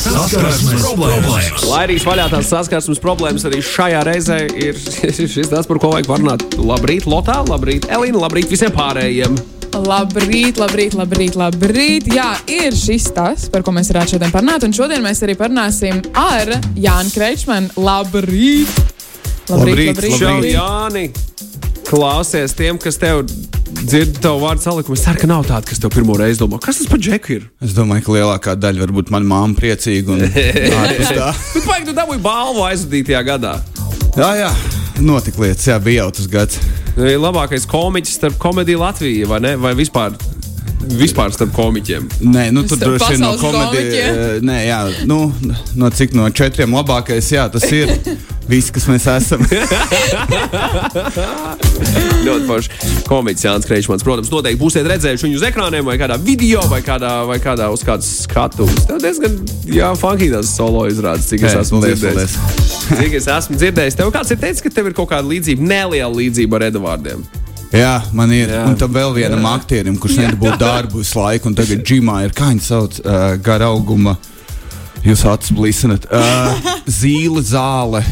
[0.00, 1.64] Saskarsmes problēmas.
[1.68, 4.78] Lai arī vaļā tās saskarsmes problēmas, arī šajā reizē ir
[5.34, 6.44] šis tas, par ko vajag parunāt.
[6.56, 9.36] Labrīt, Lotā, labrīt, Elīna, labrīt visiem pārējiem.
[9.76, 12.08] Labrīt, labrīt, labrīt, labrīt.
[12.16, 14.64] Jā, ir šis tas, par ko mēs varētu šodien parunāt.
[14.66, 17.70] Un šodien mēs arī parunāsim ar Jānu Kreičmanu.
[17.84, 18.72] Labrīt!
[19.52, 20.18] Labrīt, labrīt.
[20.18, 21.06] Čau, Jāni!
[21.90, 23.26] Klausies tiem, kas tev
[23.78, 24.96] dzird tavu vārdu salikumu.
[24.98, 27.46] Es ceru, ka nav tāda, kas tev pirmo reizi domā, kas tas par džeku ir.
[27.64, 30.24] Es domāju, ka lielākā daļa varbūt mana māma priecīga un.
[30.34, 33.54] Bet vajag tu dabūji balvu aizvadītajā gadā.
[34.18, 34.50] Jā, jā,
[35.06, 36.60] notika lietas, jā, bija jau tas gads.
[36.98, 39.54] Labākais komiķis starp komēdiju Latviju vai ne?
[39.60, 40.16] Vai vispār?
[40.80, 42.08] Vispār starp komiķiem.
[42.24, 44.40] Nē, nu tur droši vien no komēdijas.
[44.46, 45.18] Nē, jā, nu,
[45.76, 47.92] no cik no četriem labākais, jā, tas ir.
[48.50, 49.44] Viss, kas mēs esam.
[52.26, 52.70] Ļoti forši.
[53.06, 57.12] Komiķis Jānis Kreičmans, protams, noteikti būsiet redzējuši viņu uz ekrāniem, vai kādā video, vai kādā,
[57.28, 58.88] vai kādā uz kādas skatuves.
[58.88, 59.32] Tev diezgan,
[59.70, 62.34] jā, funkīgi tas solo izrādes, cik es Jā, esmu paldies, dzirdējis.
[62.88, 63.98] Cik es esmu dzirdējis.
[64.00, 67.20] Tev kāds ir teicis, ka tev ir kaut kāda līdzība, neliela līdzība ar Edvardiem.
[67.70, 68.48] Jā, man ir.
[68.50, 68.64] Jā.
[68.64, 68.66] Jā.
[68.66, 72.50] Un tam vēl vienam aktierim, kurš nedabūja darbu visu laiku, un tagad džimā ir, kā
[72.50, 74.16] viņi sauc, uh, gara auguma.
[75.04, 76.08] Jūs acis blīsinat.
[76.10, 78.02] Uh, zīle, zāle.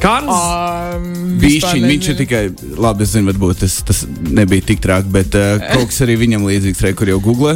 [0.00, 0.46] Kārlis,
[0.90, 2.40] Um, Bišķiņ, viņš ir tikai,
[2.80, 6.46] labi, es zinu, varbūt tas, tas nebija tik traki, bet uh, kaut kas arī viņam
[6.48, 7.54] līdzīgs, re, kur jau googlē.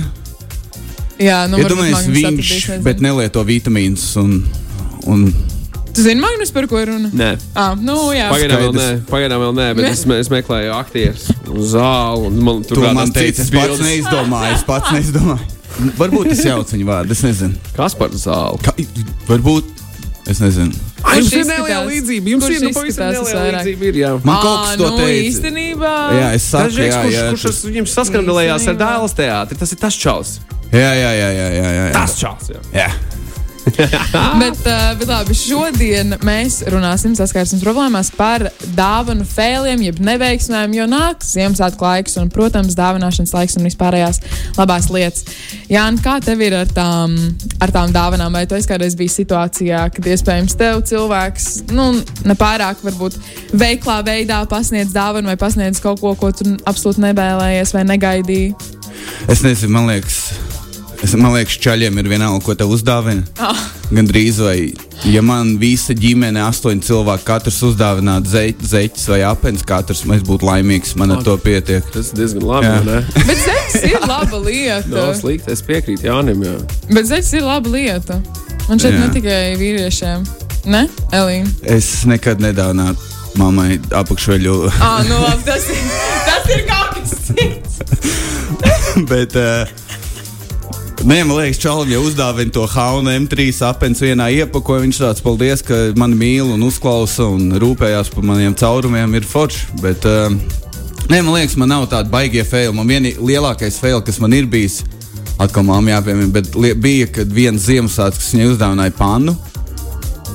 [1.21, 4.39] Jā, nu, varbūt Iedomājieties, Magnus viņš, bet nelieto vitamīnus un,
[5.11, 5.27] un
[5.95, 7.09] Tu zini, Magnus, par ko ir runa?
[7.15, 7.29] nē.
[7.55, 8.27] Ah, nu, jā.
[8.33, 11.29] Pagaidām vēl nē, pagaidām vēl nē, bet es, me- es meklēju aktierus
[11.71, 12.33] zāli.
[12.35, 15.53] Man tur to rādās man teica, es pats neizdomāju, es pats neizdomāju.
[15.99, 17.55] Varbūt es jaucu viņu vārdu, es nezinu.
[17.77, 18.59] Kas par zāli?
[18.67, 18.75] Ka,
[19.31, 19.71] varbūt,
[20.31, 20.75] es nezinu.
[21.05, 22.31] Ai, Jums Kurš ir neliela līdzība.
[22.33, 23.89] Jums Kurš ir nu, pavisam neliela līdzība.
[23.91, 24.13] Ir, jā.
[24.25, 25.25] Man kaut kas to nu, teica.
[25.31, 25.95] īstenībā.
[26.19, 29.59] Jā, es Tas saku, jā, kurš, jā, kurš tas, tas viņam saskandelējās ar dēls teātri,
[29.63, 30.39] tas ir tas čels.
[30.73, 31.93] jā, jā, jā, jā, jā, jā, jā.
[31.93, 32.63] Tas čels, jā.
[32.73, 32.89] jā.
[34.41, 38.45] Bet, uh, bet labi, šodien mēs runāsim saskarsmes problēmās par
[38.77, 44.21] dāvanu fēliem, jeb neveiksmēm, jo nāks Ziemassvētku laiks un, protams, dāvināšanas laiks un vispārējās
[44.59, 45.25] labās lietas.
[45.73, 47.17] Jāni, kā tev ir ar tām,
[47.65, 48.37] ar tām dāvanām?
[48.37, 51.91] Vai tu esi kādreiz bijis situācijā, kad iespējams tev cilvēks, nu,
[52.29, 53.19] nepārāk varbūt
[53.57, 58.57] veiklā veidā pasniedz dāvanu vai pasniedz kaut ko, ko tu absolūti nevēlējies vai negaidīji?
[59.31, 60.21] Es nezinu, man liekas,
[61.05, 63.25] es, man liekas, čaļiem ir vienalga, ko te uzdāvina.
[63.39, 63.61] Ah.
[63.95, 64.73] Gan drīz, vai
[65.13, 70.49] ja man visa ģimene, astoņi cilvēki, katrs uzdāvinātu zeķi, zeķis vai apelsīns, katrs mēs būtu
[70.49, 70.95] laimīgs.
[71.01, 71.85] Man ar to pietiek.
[71.95, 73.01] Tas ir diezgan labi.
[73.29, 74.95] Bet zeķis ir laba lieta.
[74.97, 76.47] Nav slikti, es piekrītu Jānim.
[76.49, 76.57] Jā.
[76.91, 78.21] Bet zeķis ir laba lieta.
[78.73, 79.03] Un šeit Jā.
[79.03, 80.25] ne tikai vīriešiem.
[80.73, 81.51] Ne, Elīna?
[81.69, 84.55] Es nekad nedāvinātu mammai apakšveļu.
[84.79, 85.83] Ah, nu labi, tas ir,
[86.25, 87.83] tas ir kaut kas cits.
[89.11, 89.84] Bet, uh,
[91.03, 94.87] Nē, man liekas, Čalam jau uzdāvina to Haunu M3 apelsīnu vienā iepakojumā.
[94.87, 99.17] Viņš tāds paldies, ka mani mīl un uzklausa un rūpējās par maniem caurumiem.
[99.19, 99.67] Ir forši.
[99.83, 100.31] Bet, uh,
[101.11, 102.73] nē, man liekas, man nav tāda baigie faili.
[102.77, 104.81] Man vienīgais lielākais fail, kas man ir bijis,
[105.43, 109.37] atkal māmiņā jāpiemina, bet bija, kad viens Ziemassvētku, kas viņai uzdāvināja pannu.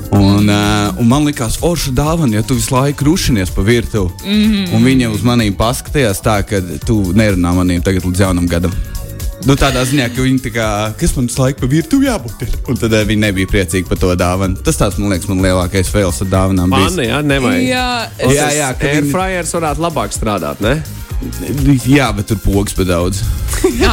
[0.09, 4.09] Un, uh, un man liekas, forša dāvana, ja tu visu laiku rušinies pa virtuvi.
[4.25, 4.69] Mm -hmm.
[4.75, 8.73] Un viņa uz maniem paskatījās tā, ka tu nerunā maniem tagad līdz jaunam gadam.
[9.47, 10.65] Nu, tādā ziņā, ka viņi tā kā,
[10.99, 12.41] kas man visu laiku pa virtuvi jābūt.
[12.43, 12.55] ir?
[12.69, 14.59] Un tad uh, viņi nebija priecīgi par to dāvanu.
[14.65, 16.67] Tas tāds, man liekas, man lielākais fails ar dāvanām.
[16.73, 17.63] Manni, jā, nevajag.
[17.69, 17.85] Jā,
[18.19, 20.75] es, Jā, jā, ka viņi- Airfryers varētu labāk strādāt, ne?
[21.87, 23.23] Jā, bet tur pogas pa daudz.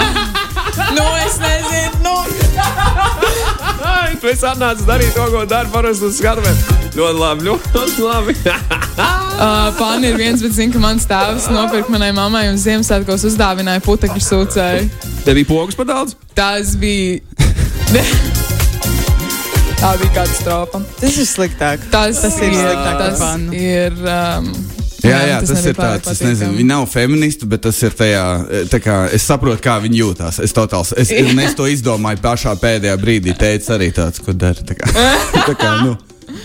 [0.98, 2.02] nu, es nezinu.
[2.02, 3.32] Nu.
[4.06, 6.60] Ai, tu esi atnācis darīt to, ko dari parasti uz skatuves.
[6.94, 8.36] Ļoti labi, ļoti labi.
[9.36, 13.82] Uh, Pāni ir viens, bet zinu, ka mans tēvs nopirka manai mammai un Ziemassvētkos uzdāvināja
[13.84, 14.86] putekļu sūcēju.
[15.26, 16.14] Tev bija pogas par daudz?
[16.32, 17.20] Tas bija.
[19.82, 20.80] Tā bija katastrofa.
[21.02, 21.84] Tas ir sliktāk.
[21.92, 24.00] Tas, Tas ir sliktāk par Tas ir.
[24.08, 24.75] Um,
[25.06, 26.10] Jā, jā, tas, tas ir tāds.
[26.12, 28.24] Es nezinu, viņi nav feministi, bet tas ir tajā.
[28.46, 30.40] e, tā Kā, es saprotu, kā viņi jūtas.
[30.44, 33.34] Es, totāls, es, un es to izdomāju pašā pēdējā brīdī.
[33.38, 34.62] Teicu arī tāds, ko dara.
[34.66, 34.90] Tā kā,
[35.50, 35.96] tā kā, nu,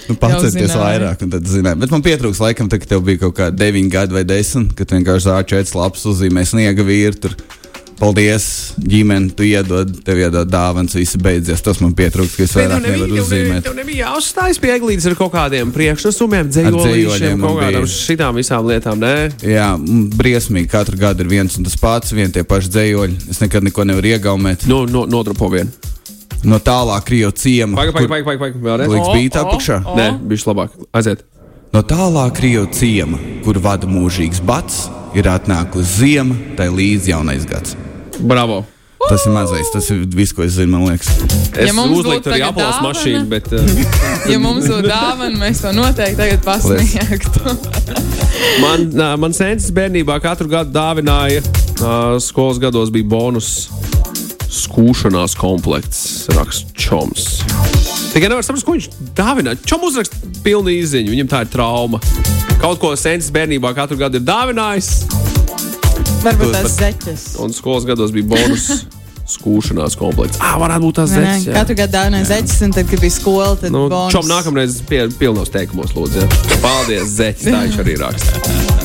[0.09, 0.81] nu, pacerties zināji.
[0.81, 1.81] vairāk, un tad zināju.
[1.86, 4.95] Bet man pietrūks laikam, tā, ka tev bija kaut kādi 9 gadi vai 10, kad
[4.97, 7.36] vienkārši zāķēts labs uzzīmē sniega vīru.
[8.01, 8.45] Paldies,
[8.81, 11.62] ģimene, tu iedod, tev iedod dāvāns, viss beidzies.
[11.62, 13.62] Tas man pietrūkst, ka es vairāk nevaru uzzīmēt.
[13.68, 15.69] tev nebija jāuzstājas pie eglītes ar kaut kādiem
[16.50, 18.98] dzējoļiem, man kaut kādām šitām visām lietām.
[19.01, 19.13] Nē,
[19.45, 19.68] Jā,
[20.18, 20.71] briesmīgi.
[20.71, 23.19] Katru gadu ir viens un tas pats, vieni tie paši dzējoļi.
[23.30, 24.65] Es nekad neko nevaru iegaumēt.
[24.71, 25.69] no, no, nodropo vienu.
[26.44, 27.77] No tālāk Krievijas ciema.
[27.77, 28.89] Pagaid, kur- pagaid, pagaid, pagaid, vēlreiz.
[28.95, 29.77] Līdz bija apakšā.
[29.94, 30.74] Nē, bija labāk.
[30.98, 31.21] Aiziet.
[31.71, 37.77] No tālāk Krievijas ciema, kur vada mūžīgs bats, ir atnākusi ziema, tai līdz jaunais gads.
[38.19, 38.63] Bravo.
[39.10, 41.10] Tas ir mazais, tas ir viss, ko es zinu, man liekas.
[41.58, 43.63] Es Ja būtu arī dāvana- mašīnu, bet uh,
[44.31, 47.56] Ja mums būtu dāvana, mēs to noteikti tagad pasniegtu.
[48.63, 48.86] man,
[49.19, 51.42] man sensis bērnībā katru gadu dāvināja.
[51.81, 53.72] Uh, skolas gados bija bonus
[54.52, 57.28] skūšanās komplekts, raksts Čoms.
[58.12, 59.56] Tikai nevar saprast, ko viņš dāvina.
[59.66, 60.13] Čom uzrakst
[60.46, 62.02] pilnu izziņu, viņam tā ir trauma.
[62.62, 64.92] Kaut ko sensis bērnībā katru gadu ir dāvinājis,
[66.21, 67.23] Varbūt tās zeķes.
[67.41, 68.68] un skolas gados bija bonus
[69.35, 70.38] skūšanās komplekts.
[70.44, 71.45] Ah, varētu būt nē, zeķes.
[71.47, 71.53] jā.
[71.56, 74.13] Katru gadu dāvināja zeķes, un tad, kad bija skola, tad Nu, bonus.
[74.13, 76.25] čom nākamreiz pie, pilnos teikumos, lūdzu.
[76.25, 76.62] Ja.
[76.65, 77.47] Paldies, Zeķis.
[77.50, 78.81] Tā viņš arī raksta.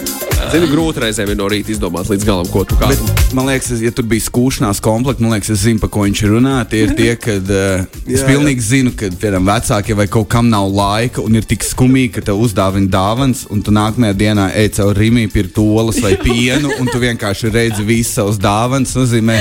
[0.46, 2.86] Zinu, grūti reizēm ir no rīta izdomāt līdz galam, ko tu kā.
[2.92, 3.00] Bet,
[3.34, 6.54] man liekas, ja tur bija skūšanās komplekts, man liekas, es zinu, par ko viņš runā.
[6.70, 10.46] Tie ir tie, kad uh, es Jā, pilnīgi zinu, ka piemēram vecākiem vai kaut kam
[10.52, 14.70] nav laika un ir tik skumīgi, ka tev uzdāvina dāvans, un tu nākamajā dienā ej
[14.78, 18.94] caur rīmī, pirkt olas vai pienu, un tu vienkārši redzi visas savas dāvanas.
[18.96, 19.40] Nozīmē,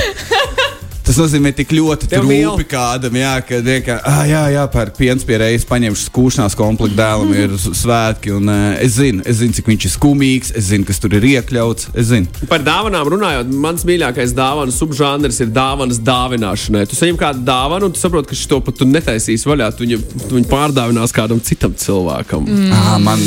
[1.06, 2.48] Tas nozīmē tik ļoti Tev mīl.
[2.50, 6.98] rūpi kādam, jā, ka vienkārši, ah, jā, jā, pērk piens pie reizes, paņemšu skūšanās komplektu
[6.98, 8.32] dēlam, ir svētki.
[8.34, 11.26] Un, uh, es zinu, es zinu, cik viņš ir skumīgs, es zinu, kas tur ir
[11.30, 11.92] iekļauts.
[11.94, 12.26] Es zinu.
[12.50, 16.84] Par dāvanām runājot, mans mīļākais dāvana subžanrs ir dāvanas dāvināšanai.
[16.90, 19.70] Tu saņem kādu dāvanu, un tu saproti, ka šo pat tu netaisīsi vaļā.
[19.78, 22.50] Tu viņu, tu viņu pārdāvinās kādam citam cilvēkam.
[22.50, 22.74] Mm.
[22.74, 23.22] Ah, man,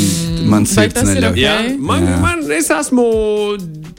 [0.52, 1.32] man sirds neļauj.
[1.32, 1.40] ok?
[1.40, 2.20] Jā, man, Jā.
[2.22, 3.08] man, es esmu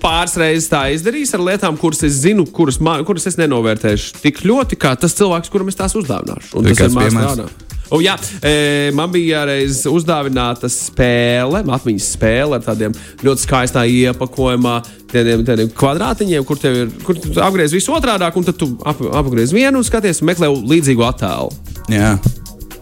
[0.01, 3.37] pāris reizes tā izdarījis ar lietām, kuras es zinu, kuras, man, kuras es
[3.71, 6.55] nenovērtēšu tik ļoti, kā tas cilvēks, kuram es tās uzdāvināšu.
[6.57, 7.35] Un tas kāds vienmēr piemērs?
[7.35, 7.67] strādā.
[7.91, 14.77] O, jā, e, man bija reiz uzdāvināta spēle, atmiņas spēle ar tādiem ļoti skaistā iepakojumā,
[15.11, 19.01] tādiem, tādiem kvadrātiņiem, kur tev ir, kur tu apgriez visu otrādi, un tad tu ap,
[19.19, 21.51] apgriez vienu un skaties, un meklē līdzīgu attēlu.
[21.91, 22.15] Jā,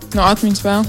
[0.09, 0.85] No atmiņas vēl.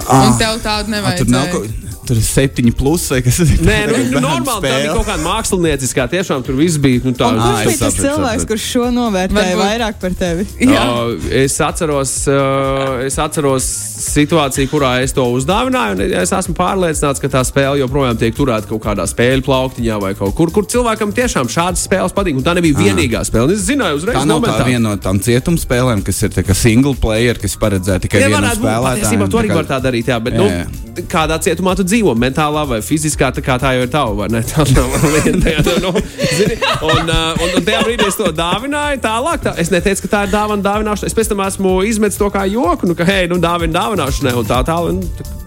[0.00, 1.87] ah, Un tev tādu ah, nevajag.
[2.08, 3.60] Tur ir septiņi plus vai kas cits.
[3.60, 7.02] Nē, nu, nu, normāli tā bija kaut kāda mākslinieckā, tiešām tur viss bija.
[7.04, 10.46] Nu, tā, Un kurš bija tas cilvēks, kurš šo novērtēja Varbūt- vairāk par tevi?
[10.64, 10.84] Jā.
[10.88, 13.66] Uh, es, atceros, uh, es atceros
[14.08, 15.98] situāciju, kurā es to uzdāvināju.
[15.98, 20.14] un Es esmu pārliecināts, ka tā spēle joprojām tiek turēta kaut kādā spēļu plauktiņā vai
[20.18, 22.38] kaut kur, kur cilvēkam tiešām šādas spēles patīk.
[22.38, 23.52] Un tā nebija vienīgā spēle.
[23.52, 24.64] Es zināju, uzreiz Tā nav tā momentā.
[24.70, 29.28] viena no tām cietumspēlēm, kas ir tā single player, kas paredzēta tikai vienam spēlētājam.
[29.30, 31.04] to arī tā kā- var tā darīt, jā, bet Jā, nu, jā.
[31.08, 34.40] kādā cietumā tu dzīvo, mentālā vai fiziskā, tā, kā tā jau ir tava, vai ne?
[34.50, 35.48] Tā nav lieta.
[35.54, 35.90] jā, Nu,
[36.38, 39.38] zini, un, uh, un, un tajā brīdī es to dāvināju tālāk.
[39.44, 41.06] Tā, es neteicu, ka tā ir dāvana dāvināšana.
[41.10, 44.44] Es pēc tam esmu izmetis to kā joku, nu, ka, hei, nu, dāvina dāvināšanai un
[44.48, 44.88] tā tālāk.
[44.94, 44.98] un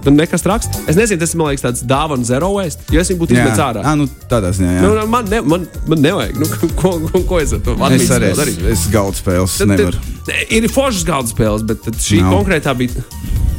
[0.01, 0.65] Tur nekas traks.
[0.89, 2.81] Es nezinu, tas man liekas, tāds dāvana zero waste.
[2.89, 3.81] Jo es viņu būtu Jā, izmetis ārā.
[3.85, 4.71] ah, nu, tādā ziņā.
[4.79, 4.81] Jā.
[4.81, 5.61] Nu, nu, man, ne, man,
[5.91, 6.35] man nevajag.
[6.41, 6.45] Nu,
[6.79, 8.65] ko, ko, ko es ar to es atmiņas arī spēli darīšu?
[8.73, 9.53] esmu galda spēles.
[9.61, 9.97] Tad- Nevaru.
[10.25, 12.33] tad- Ir foršas galda spēles, bet šī Nav.
[12.33, 12.97] konkrētā bija.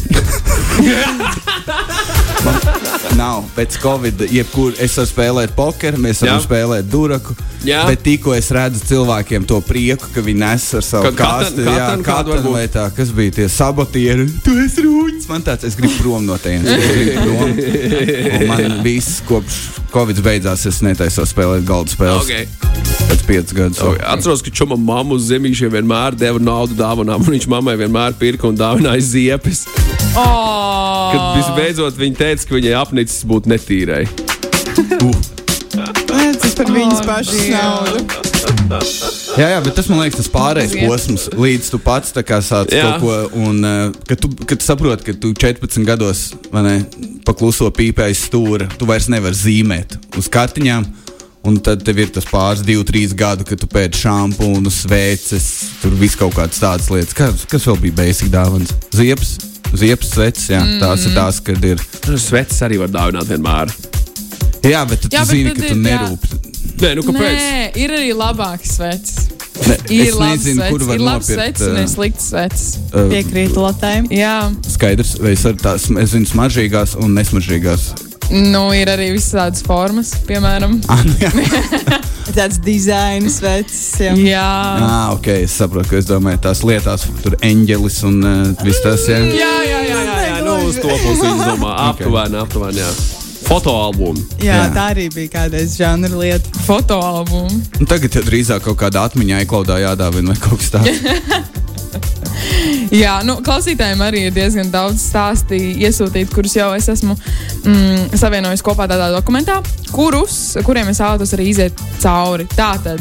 [3.16, 6.44] Nav pēc Covid, jebkur es varu spēlēt pokeru, mēs varam Jā.
[6.46, 7.34] spēlēt duraku.
[7.66, 7.82] Jā.
[7.86, 12.48] Bet tikko es redzu cilvēkiem to prieku, ka viņi nes ar savu kāstu, jā, varbūt.
[12.54, 14.26] vai tā, kas bija tie sabotieri.
[14.46, 16.64] Tu esi rūķis, man tāds, es gribu prom no tiem.
[18.48, 19.58] Man viss kopš
[19.92, 22.24] Covid beidzās, es netaisos spēlēt galda spēles.
[22.24, 22.48] Okay.
[23.10, 23.80] Pēc piecus gadus.
[23.82, 28.16] So, atceros, ka čoma mamma uz zemīšiem vienmēr deva naudu dāvanām, un viņš mammai vienmēr
[28.18, 29.66] pirka un dāvināja ziepes.
[30.16, 31.12] Oh.
[31.12, 34.04] Kad visbeidzot viņa teica, ka viņai apnicis būt netīrai.
[36.42, 38.02] Tas par viņas pašas naudu.
[39.36, 42.84] Jā, jā, bet tas man liekas, tas pārējais posms, līdz tu pats sāc Jā.
[42.84, 46.74] kaut ko, un uh, kad tu, kad tu saproti, ka tu 14 gados vai ne,
[47.26, 50.88] pakluso pīpē aiz stūra, tu vairs nevari zīmēt uz kartiņām.
[51.42, 55.48] Un tad tev ir tas pāris, divi, trīs gadi, kad tu pēc šampūnu, sveces,
[55.82, 57.16] tur viss kaut kādas tādas lietas.
[57.18, 58.70] Kas, kas vēl bija basic dāvāns?
[58.94, 59.40] Ziepes,
[59.78, 60.78] ziepes sveces, jā, mm.
[60.82, 61.82] tās ir tās, kad ir.
[62.18, 63.72] Sveces arī var dāvināt vienmēr.
[64.62, 66.26] Jā, bet tu, Jā, bet zini, ka tu nerūp.
[66.82, 67.38] Nē, nu kāpēc?
[67.38, 69.28] Nē, ir arī labāks sveces.
[69.68, 71.58] Ne, Ir es labs nezinu, kur sveces, var ir labs nopirkt.
[71.58, 72.70] sveces un ā, ir slikts sveces.
[72.90, 74.06] ā, Piekrīt Latvijai.
[74.16, 74.36] Jā,
[74.74, 77.84] Skaidrs, vai es varu tās, es zinu, smaržīgās un nesmaržīgās.
[78.32, 80.78] nu ir arī visādas formas, piemēram.
[80.88, 81.12] Ah, nu.
[82.32, 83.80] Tāds dizains vecs.
[84.00, 84.12] Jā.
[84.16, 84.44] Jā,
[84.82, 89.08] Ah, ok, es saprotu, ka es domāju, tās lietās, tur eņģelis un uh, viss tas.
[89.10, 89.18] Jā.
[89.18, 90.36] Jā, jā, jā, jā, jā.
[90.46, 91.74] Nu, uz to pusi viņš domā.
[91.90, 92.92] Aptuveni, aptuveni, jā.
[93.42, 94.22] Fotoalbumu.
[94.40, 94.68] Jā, Jā.
[94.72, 96.48] tā arī bija kādreiz žanra lieta.
[96.64, 97.58] fotoalbumu.
[97.82, 100.88] Un tagad drīzāk kaut kāda atmiņā iekļaudā jādāvina vai kaut kas tāds.
[102.92, 108.60] Jā, nu, klausītājiem arī ir diezgan daudz stāstu iesūtīt, kurus jau es esmu mm, savienojis
[108.64, 109.62] kopā tādā dokumentā,
[109.94, 112.44] kurus, kuriem es vēlētos arī iziet cauri.
[112.52, 113.00] Tātad,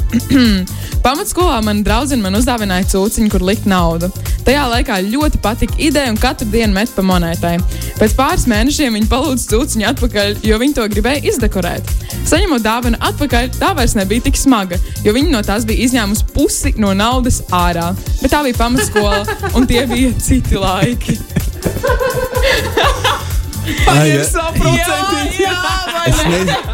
[1.05, 4.07] pamatskolā man draudzene man uzdāvināja cūciņu, kur likt naudu.
[4.47, 7.57] Tajā laikā ļoti patika ideja un katru dienu met pa monētai.
[7.99, 11.91] Pēc pāris mēnešiem viņa palūdza cūciņu atpakaļ, jo viņa to gribēja izdekorēt.
[12.31, 16.73] Saņemot dāvanu atpakaļ, tā vairs nebija tik smaga, jo viņa no tās bija izņēmusi pusi
[16.81, 17.91] no naudas ārā.
[18.21, 19.21] Bet tā bija pamatskola,
[19.57, 21.17] un tie bija citi laiki.
[23.87, 24.25] Ai, Jā,
[25.39, 25.55] jā,
[25.93, 26.70] vai Es ne?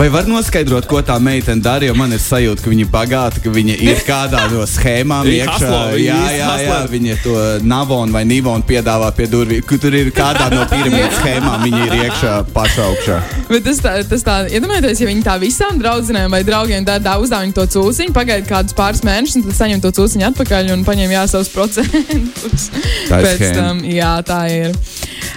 [0.00, 1.84] Vai var noskaidrot, ko tā meitene dara?
[1.84, 5.72] Jo man ir sajūta, ka viņa ir bagāta, ka viņa ir kādā no schēmām iekšā.
[6.00, 7.34] jā, jā, jā, viņa to
[7.68, 9.60] navonu vai nivonu piedāvā pie durvīm.
[9.68, 13.18] Kur tur ir kādā no piramīdas schēmām, viņa ir iekšā pašā augšā.
[13.50, 17.58] Bet tas tā, tas tā, iedomājieties, ja viņi tā visām draudzenēm vai draugiem dara uzdāvinu
[17.60, 21.28] to cūciņu, pagaida kādus pāris mēnešus, un tad saņem to cūciņu atpakaļ un paņem jā
[21.34, 22.70] savus procentus.
[23.12, 24.72] Tā ir Pēc tam, jā, tā ir.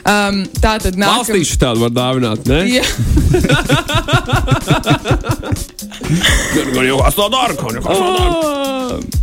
[0.04, 1.22] Um, tā tad nākamā.
[1.22, 2.60] Valstīši tādu var dāvināt, ne?
[2.68, 2.84] Jā,
[6.74, 9.22] Gan jau kas to dara, gan jau kas to dara.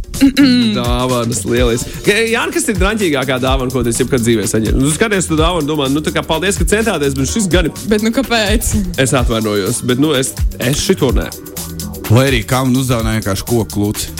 [0.76, 2.14] Dāvanas lieliski.
[2.32, 4.80] Jā, kas ir drāmīgākā dāvana, ko tu esi jebkad dzīvē saņēmis?
[4.80, 7.76] Nu, skaties, tu dāvanu, domā, nu, tā kā paldies, ka centāties, bet šis gan ir.
[7.92, 8.72] bet nu kāpēc?
[9.00, 11.28] Es atvainojos, bet, nu, es, es šito nē.
[12.10, 14.10] Vai arī man uzdāvināja vienkārši koku lūci.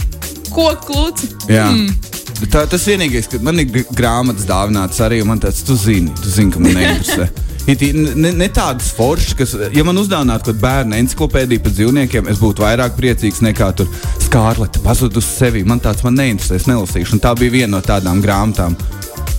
[0.55, 1.33] Ko klūci?
[1.51, 1.69] Jā.
[1.73, 2.10] Bet
[2.49, 6.33] Tā, tas vienīgais, ka man ir gr- grāmatas dāvināts arī, man tāds, tu zini, tu
[6.33, 7.31] zini ka man neinteresē.
[7.71, 12.41] Ne, ne tādas foršas, kas, ja man uzdāvinātu kaut kādu bērnu encyklopēdiju par dzīvniekiem, es
[12.41, 13.87] būtu vairāk priecīgs nekā tur
[14.25, 15.63] skārlete pazudus sevi.
[15.69, 17.15] Man tāds man neinteresē, es nelasīšu.
[17.15, 18.75] Un tā bija viena no tādām grāmatām.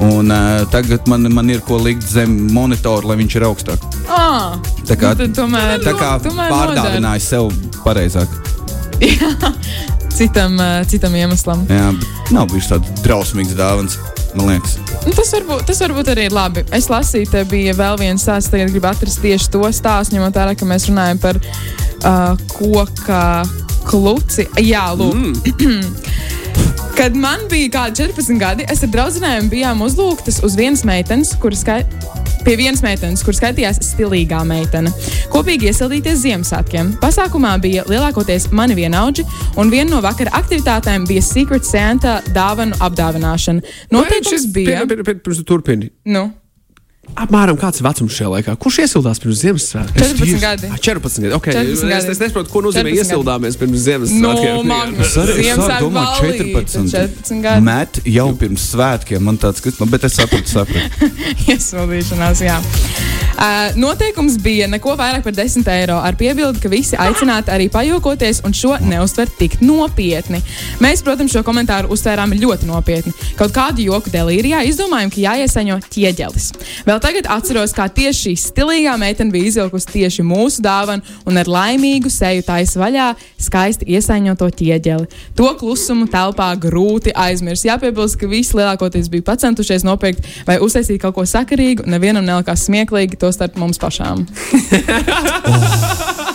[0.05, 3.89] Un uh, tagad man, man ir ko likt zem monitora, lai viņš ir augstāk.
[4.08, 4.55] Ah,
[4.88, 7.51] Tā kā, nu, tomēr, tā kā pārdāvināju sev
[7.84, 8.31] pareizāk.
[9.41, 10.00] nodara.
[10.17, 11.65] Citam, uh, citam iemeslam.
[11.71, 13.97] Jā, bet nav bijis tāds drausmīgs dāvans.
[15.03, 16.63] Nu, tas, varbūt, tas varbūt arī ir labi.
[16.75, 20.55] Es lasīju, te bija vēl viens stāsts, tagad gribu atrast tieši to stāstu, ņemot vērā,
[20.55, 23.23] ka mēs runājam par uh, koka
[23.89, 24.47] kluci.
[24.63, 25.17] Jā, lūk.
[25.59, 25.83] Mm.
[26.99, 31.35] Kad man bija kaut kādi 14 gadi, es ar draugiem bijām uzlūgtas uz vienas meitenes,
[31.41, 32.20] kuras skaitījās.
[32.41, 34.89] Pie vienas meitenes, kuras skaitījās stilīgā meitene,
[35.29, 36.95] kopīgi iesildīties Ziemassvētkiem.
[37.01, 39.27] Pasākumā bija lielākoties mani vienaudži,
[39.62, 43.62] un viena no vakara aktivitātēm bija Secret Santa dāvanu apdāvināšana.
[43.93, 44.88] Noteikums bija.
[44.89, 45.91] Pirms tu turpini.
[46.10, 46.31] Nu,
[47.12, 48.53] Apmēram kāds ir vecums šajā laikā?
[48.62, 50.03] Kurš iesildās pirms Ziemassvētkiem?
[50.22, 50.67] 14 gadi.
[50.72, 51.34] Ah, 14 gadi.
[51.36, 51.55] Okay.
[51.58, 52.12] 14 es, gadi.
[52.13, 53.01] es nesaprotu, ko nozīmē 14 gadi.
[53.01, 54.70] iesildāmies pirms No Ziemassvētkiem.
[54.70, 55.08] Magnus.
[55.10, 56.93] Es arī Ziemassvētku domāju, ballīte, 14.
[56.93, 57.65] 14 gadi.
[57.67, 59.25] Met jau pirms svētkiem.
[59.27, 61.12] Man tāds, ka, nu, bet es sapratu, sapratu.
[61.51, 62.60] Iesildīšanās, jā.
[63.31, 68.43] Uh, noteikums bija neko vairāk par 10 eiro, ar piebildi, ka visi aicināti arī pajokoties
[68.45, 70.41] un šo neuztvert tik nopietni.
[70.83, 73.13] Mēs, protams, šo komentāru uztvērām ļoti nopietni.
[73.39, 76.51] Kaut kādu joku delīrijā izdomājām, ka jāiesaņo ķieģelis.
[76.85, 81.50] Vēl tagad atceros, kā tieši šī stilīgā meitene bija izvilkusi tieši mūsu dāvanu un ar
[81.50, 83.07] laimīgu seju taisa vaļā
[83.43, 85.10] skaisti iesaņoto ķieģeli.
[85.39, 87.67] To klusumu telpā grūti aizmirst.
[87.67, 93.19] Jāpiebilst, ka visi lielākoties bija pacentušies nopirkt vai uztaisīt kaut ko sakarīgu, nevienam nelikās smieklīgi,
[93.21, 94.25] to starp mums pašām.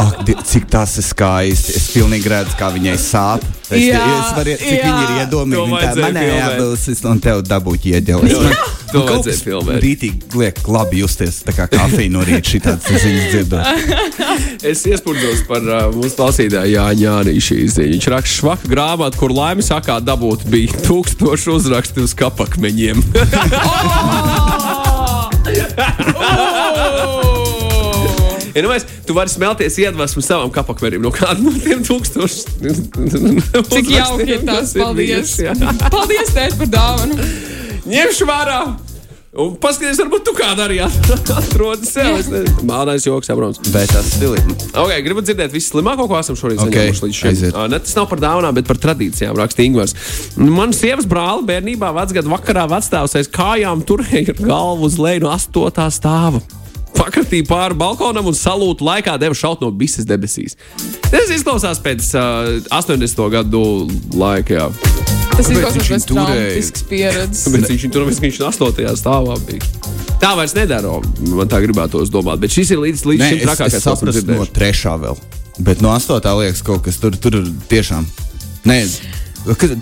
[0.00, 1.74] Ak, cik tas ir skaisti.
[1.76, 3.44] Es pilnīgi redzu, kā viņai sāp.
[3.70, 4.86] Es, Jā, es varu, cik jā.
[4.86, 5.64] viņi ir iedomīgi.
[5.68, 6.30] Viņa tā filmēt.
[6.34, 8.30] jābilst, un tev dabūt ieģeli.
[8.32, 8.38] Jā,
[8.90, 9.78] to vajadzēja filmēt.
[9.84, 13.64] Rītīgi liek labi justies, tā kā kafija no rīta šitāds ziņas dzirdot.
[14.70, 17.92] Es iespūdos par uh, mūsu klausītāju Jāņa Jānīšu izziņu.
[17.94, 22.98] Viņš raksta švaka grāmatu, kur laimes sakā dabūt bija tūkstoši uzrakstu uz kapakmeņiem.
[28.54, 32.76] Ja, nu, mēs, tu vari smelties iedvesmu savam kapakmenim no kāda no tiem tūkstošiem.
[33.72, 34.74] Cik jauki ir tas!
[34.76, 35.38] Paldies!
[35.86, 37.18] Paldies, tēt, par dāvanu!
[37.90, 38.60] Ņemšu vērā!
[39.30, 42.16] Un paskaties, varbūt tu kādā arī atrodi sev.
[42.18, 42.64] Es nezinu.
[42.66, 43.60] Mākslinieks joks, saprotams.
[43.70, 44.56] Bet tas stilīgi.
[44.74, 47.54] Okay, gribu dzirdēt visu slimāko, ko esam šorīt Ok, saņēmuši līdz šim.
[47.54, 49.94] Ā, Ne, tas nav par dāvanām, bet par tradīcijām, raksta Ingūns.
[50.34, 55.86] Man sievas brāli bērnībā vecgadu vakarā vecstāvs aiz kājām turēja galvu uz leju no astotā
[55.94, 56.42] stāva.
[56.96, 60.56] Pakritīja pāri balkonam un salūtu laikā deva šaut no bises debesīs.
[61.08, 63.22] Tas izklausās pēc uh, 80.
[63.34, 63.62] gadu
[64.16, 64.56] laika.
[64.58, 64.68] Jā.
[65.36, 67.46] Tas Kāpēc izklausās pēc traumatisks pieredzes.
[67.54, 68.88] Bet viņš tur bija, viņš 8.
[69.00, 69.70] stāvā bija.
[70.20, 70.98] Tā vairs nedara.
[71.32, 74.48] Man tā gribētos domāt, bet šis ir līdz, līdz Nē, šim trakākais, esmu sapratu no
[74.58, 75.16] trešā vēl.
[75.64, 78.04] Bet no astotā liekas kaut kas tur, tur tiešām.
[78.68, 78.82] Nē,
[79.56, 79.72] kad,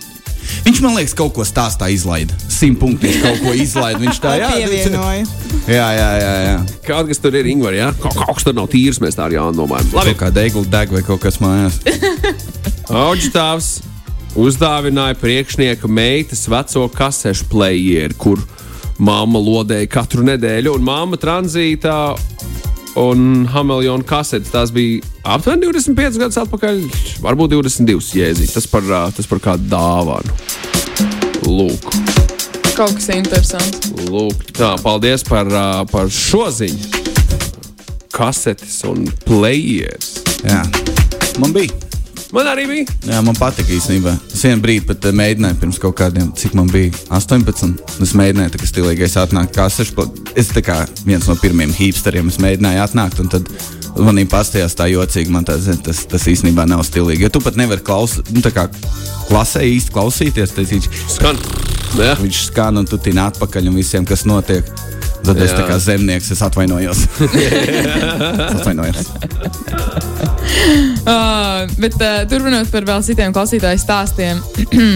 [0.66, 2.36] viņš man liekas kaut ko stāstā izlaida.
[2.52, 4.00] Simt punktus kaut ko izlaida.
[4.02, 5.26] Viņš tā jā, Pievienoja.
[5.66, 6.56] jā, jā, jā, jā.
[6.86, 7.90] Kaut kas tur ir Ingūns, jā.
[8.02, 9.92] Kaut, kaut kas tur nav tīrs, mēs tā arī jādomājam.
[9.96, 11.80] Labi, kā degla deg vai kaut kas mājās.
[13.08, 13.72] Auģitāvs
[14.38, 18.42] uzdāvināja priekšnieka meitas veco kasešu playeru, kur
[18.98, 21.98] mamma lodēja katru nedēļu, un mamma tranzītā
[22.98, 24.50] un Hameliona kasetes.
[24.54, 25.02] Tās bija
[25.34, 26.82] aptuveni 25 gadus atpakaļ,
[27.24, 28.52] varbūt 22 jēdzīgi.
[28.54, 30.36] Tas par, tas par kādu dāvanu.
[31.48, 31.90] Lūk.
[32.78, 33.90] Kaut kas interesants.
[34.08, 35.50] Lūk, tā, paldies par,
[35.90, 37.04] par šo ziņu.
[38.14, 40.16] Kasetes un players.
[40.46, 40.64] Jā.
[41.42, 41.87] Man bija.
[42.34, 42.94] Man arī bija.
[43.08, 44.12] Jā, man patika īstenībā.
[44.34, 47.78] Es vienu brīdi pat eh, mēģināju, pirms kaut kādiem, cik man bija 18.
[48.04, 50.34] Es mēģināju, tā kā stilīgais atnākt kā 16.
[50.38, 53.22] Es tā kā viens no pirmajiem hipsteriem, es mēģināju atnākt.
[53.24, 53.48] un Tad
[53.96, 57.24] manī pastījās tā jocīgi, man tā, zin, tas, tas īstenībā nav stilīgi.
[57.24, 58.68] Jo tu pat nevari klausīt, nu, tā kā
[59.30, 60.52] klasē īsti klausīties.
[60.58, 61.40] Tad viņš, Skan.
[61.96, 62.12] Jā.
[62.20, 64.68] viņš skan un tu tini atpakaļ un visiem, kas notiek.
[65.26, 65.58] Tad es Jā.
[65.58, 67.02] tā kā zemnieks, es atvainojos.
[67.26, 69.08] es atvainojos.
[71.08, 74.40] Uh, bet uh, turpinot par vēl citiem klausītāju stāstiem.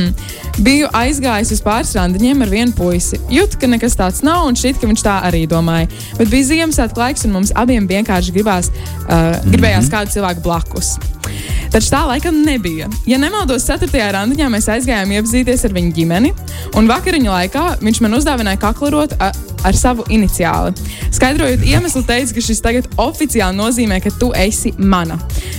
[0.65, 3.21] Biju aizgājis uz pāris randiņiem ar vienu puisi.
[3.33, 5.89] Jūtu, ka nekas tāds nav, un šķiet, ka viņš tā arī domāja.
[6.19, 8.69] Bet bija Ziemassvētku laiks, un mums abiem vienkārši gribās,
[9.07, 10.95] uh, gribējās kādu cilvēku blakus.
[11.73, 12.91] Taču tā laikam nebija.
[13.09, 13.89] Ja nemaldos, 4.
[14.13, 16.35] randiņā mēs aizgājām iepazīties ar viņu ģimeni,
[16.77, 19.33] un vakariņu laikā viņš man uzdāvināja kaklarotu a-
[19.67, 20.73] ar savu iniciāli.
[21.15, 25.19] Skaidrojot iemeslu, teica, ka šis tagad oficiāli nozīmē, ka tu esi mana.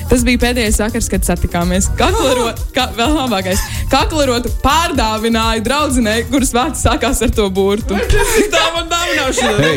[0.10, 1.90] Tas bija pēdējais vakars, kad satikāmies.
[2.00, 3.62] Kaklarot, ka, vēl labākais.
[3.92, 8.00] Kaklarotu pārdāvināja draudzenei, kuras vārds sākās ar to burtu.
[8.56, 9.72] Tā man dāvināšana.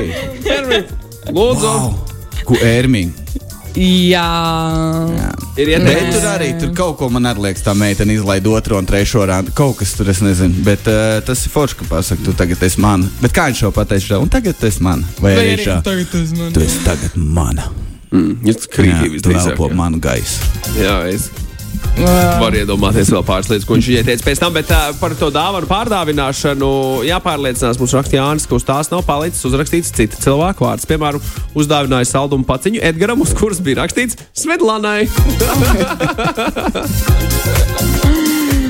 [0.47, 0.83] Henry,
[1.31, 1.71] Lūdzu.
[1.71, 1.95] wow.
[2.47, 3.26] ko ērmīgi!
[3.77, 4.27] Jā,
[5.57, 6.17] Ir Nē, ieteikts.
[6.17, 9.53] tur arī tur kaut ko man arī liekas, tā meitene izlaiž otru un trešo rādu.
[9.57, 12.81] Kaut kas tur es nezinu, bet uh, tas ir forši, ka pasakā, tu tagad esi
[12.81, 13.09] mana.
[13.21, 15.05] Bet kā viņš šo pateica, un tagad tu esi mana?
[15.21, 15.81] Vai, arī šā?
[15.85, 17.69] tagad tas man Tu esi tagad mana.
[18.17, 19.77] Jūs krītīgi tu elpo jā.
[19.77, 20.41] manu gaisu.
[20.79, 21.29] Jā, es
[22.41, 25.29] varu iedomāties vēl pāris lietas, ko viņš viņai teica pēc tam, bet uh, par to
[25.35, 26.71] dāvanu pārdāvināšanu
[27.09, 27.81] jāpārliecinās.
[27.81, 30.89] Mums raksta Jānis, ka uz tās nav palicis uzrakstīts cita cilvēka vārds.
[30.91, 31.21] Piemēram,
[31.57, 35.03] uzdāvināja saldumu paciņu Edgaram, uz kuras bija rakstīts Svedlanai.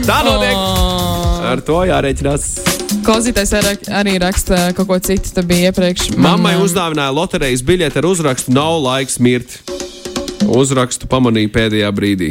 [0.06, 0.54] Tā notiek.
[1.50, 2.42] Ar to jārēķinās.
[3.06, 5.32] Klausītājs arī, arī raksta kaut ko citu.
[5.34, 6.12] Tā bija iepriekš.
[6.14, 9.50] Man, Mammai um, uzdāvināja loterijas biļeti ar uzrakstu Nav laiks mirt.
[10.46, 12.30] Uzrakstu pamanīja pēdējā brīdī.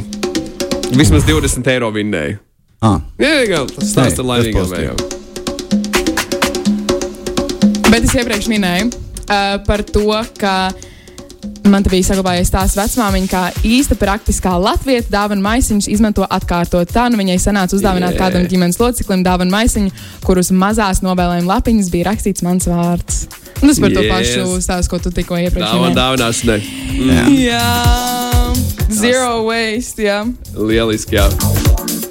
[0.95, 2.37] Vismaz 20 eiro vinnēja.
[2.85, 4.99] Ah, Jā, jā, tas stāsta tas vējām.
[7.91, 10.05] Bet es iepriekš minēju uh, par to,
[10.39, 10.53] ka
[11.69, 16.91] man te bija saglabājies tās vecmāmiņa, kā īsta praktiskā latvieta dāvana maisiņus izmanto atkārtot.
[16.93, 18.21] Tā nu viņai sanāca uzdāvināt yeah.
[18.21, 19.91] kādam ģimenes loceklim dāvana maisiņu,
[20.25, 23.25] kurus mazās novēlējuma lapiņas bija rakstīts mans vārds.
[23.61, 24.11] Un tas par to Yes.
[24.11, 25.95] pašu stāstu, ko tu tikko iepriekš minēji.
[25.95, 26.59] dāvināšanai.
[27.09, 27.23] jā.
[27.45, 28.53] Jā,
[28.91, 30.03] zero waste.
[30.05, 30.19] Jā.
[30.55, 31.29] Lieliski, jā.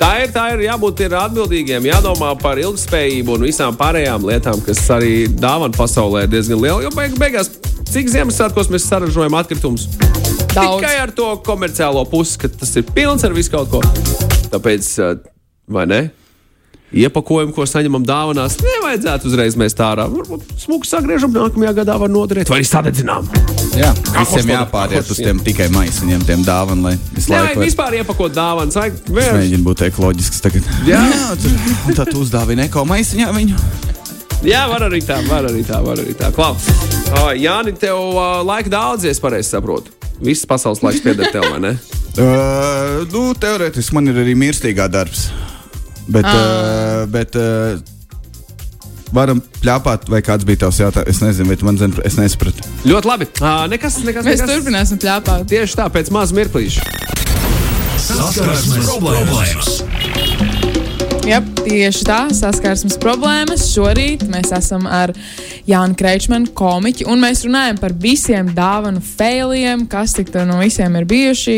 [0.00, 4.82] Tā ir, tā ir jābūt ir atbildīgiem, jādomā par ilgspējību un visām pārējām lietām, kas
[4.92, 6.82] arī dāvana pasaulē ir diezgan liela.
[6.84, 7.52] Jo beig, beigās,
[7.94, 9.86] cik Ziemassvētkos mēs saražojam atkritumus?
[10.54, 10.82] Daudz.
[10.82, 13.80] Tikai ar to komerciālo pusi, ka tas ir pilns ar visu kaut ko.
[14.52, 14.90] Tāpēc,
[15.70, 16.02] vai ne?
[16.94, 20.04] Iepakojumu, ko saņemam dāvanās, nevajadzētu uzreiz mest ārā.
[20.12, 23.26] Varbūt smuku sagriežam, nākamajā gadā var noderēt, vai arī sadedzinām.
[23.74, 23.88] jā.
[24.20, 27.66] Visiem to- jāpāriet uz tiem tikai maisiņiem, tiem dāvanām, lai visu Jā, laiku vajag var-
[27.66, 28.78] vispār iepakot dāvanas.
[28.78, 30.70] Vajag vienkārši mēģinu būt ekoloģisks tagad.
[30.86, 31.02] Jā.
[31.42, 31.50] tur,
[31.88, 33.58] un tad tu uzdāvini eko maisiņā viņu.
[34.44, 36.28] Jā, var arī tā, var arī tā, var arī tā.
[36.36, 39.94] Klau, uh, Jāni, tev uh, laika daudz, ja es pareizi saprotu.
[40.24, 41.74] Viss pasaules laiks pieder tev, vai ne?
[42.14, 45.24] Uh, nu, teorētiski man ir arī mirstīgā darbs.
[46.06, 47.74] Bet, uh, bet uh,
[49.10, 51.10] varam pļāpāt, vai kāds bija tavs jautājums.
[51.10, 52.62] Es nezinu, tu man zini, es nesapratu.
[52.86, 53.26] Ļoti labi.
[53.40, 54.52] Uh, nekas, nekas, Mēs nekas.
[54.52, 55.42] turpināsim plēpāt.
[55.50, 56.86] Tieši tā, pēc maz mirklīša.
[58.04, 59.74] Saskarsmes problēmas.
[61.24, 63.62] Jā, tieši tā, saskarsmes problēmas.
[63.72, 65.08] Šorīt mēs esam ar
[65.64, 71.06] Jānu Kreičmanu, komiķu, un mēs runājam par visiem dāvanu failiem, kas tik no visiem ir
[71.08, 71.56] bijuši.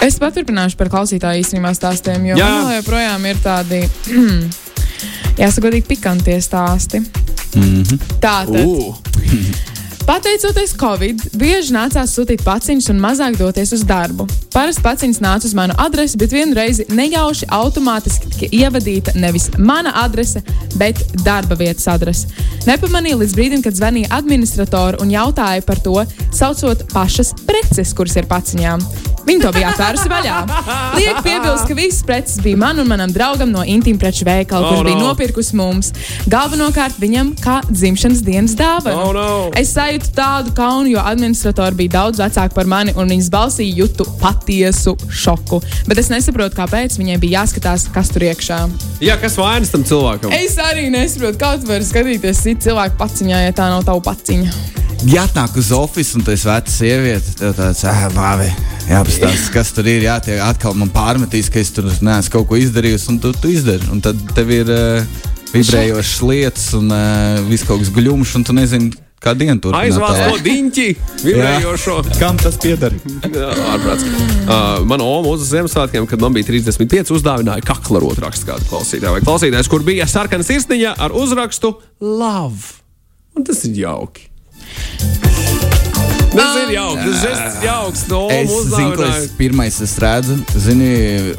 [0.00, 2.48] Es paturpināšu par klausītāju īstenībā stāstiem, jo Jā.
[2.48, 3.82] man joprojām ir tādi,
[5.42, 7.04] jāsaka, godīgi pikantie stāsti.
[8.24, 8.56] Tātad.
[8.64, 9.68] Uh,
[10.06, 14.26] Pateicoties Covid, bieži nācās sūtīt paciņus un mazāk doties uz darbu.
[14.52, 19.94] Parasti paciņas nāca uz manu adresi, bet vienu reizi nejauši automātiski tika ievadīta nevis mana
[20.02, 20.42] adrese,
[20.76, 22.28] bet darba vietas adrese.
[22.66, 25.96] Nepamanīju līdz brīdim, kad zvanīja administratori un jautāja par to,
[26.34, 28.82] saucot pašas preces, kuras ir paciņām.
[29.22, 30.36] Viņa to bija atvērusi vaļā.
[30.98, 34.72] Liek piebilst, ka visas preces bija man un manam draugam no intīm preču veikala, Oh,
[34.74, 35.12] kurš bija no.
[35.12, 35.92] nopirkusi mums.
[36.26, 38.98] Galvenokārt viņam kā dzimšanas dienas dāvana.
[38.98, 39.28] Oh, no.
[39.58, 44.06] Es sajūtu tādu kaunu, jo administratori bija daudz vecāki par mani, un viņas balsī jūtu
[44.20, 45.60] patiesu šoku.
[45.86, 48.60] Bet es nesaprotu, kāpēc viņai bija jāskatās, kas tur iekšā.
[49.00, 50.32] jā, kas vainas tam cilvēkam?
[50.32, 54.52] Es arī nesaprotu, kā tu vari skatīties citu cilvēku paciņā, ja tā nav tava paciņa.
[55.10, 58.48] Ja atnāk uz oficiālu un tu esi vecs sieviete, tad tāds ah, māvi,
[58.86, 60.06] jāpastāsta, kas tur ir.
[60.06, 63.50] Jā, tie atkal man pārmetīs, ka es tur neesmu kaut ko izdarījusi, un tu, tu
[63.50, 63.90] izdari.
[63.90, 65.02] Un tad tev ir uh,
[65.52, 70.18] vibrējošas lietas un uh, viss kaut kas guļums, un tu nezini, kā diena tur Aizvāc
[70.18, 70.86] to diņķi,
[71.22, 71.96] vibrējošo.
[72.18, 72.96] Kam tas pieder?
[73.28, 74.06] Ārprāts.
[74.42, 79.24] Uh, man oma uz Ziemassvētkiem, kad man bija 35, uzdāvināja kakla rotrakstu kādu klausītāju vai
[79.24, 82.82] klausītājs, kur bija sarkana sirsniņa ar uzrakstu Love.
[83.38, 84.28] Un tas ir jauki.
[86.32, 87.06] Tas ir jauki.
[87.22, 88.04] Tas ir jauks.
[88.08, 90.36] No Es zinu, ko es pirmais es redzu.
[90.58, 90.90] Zini,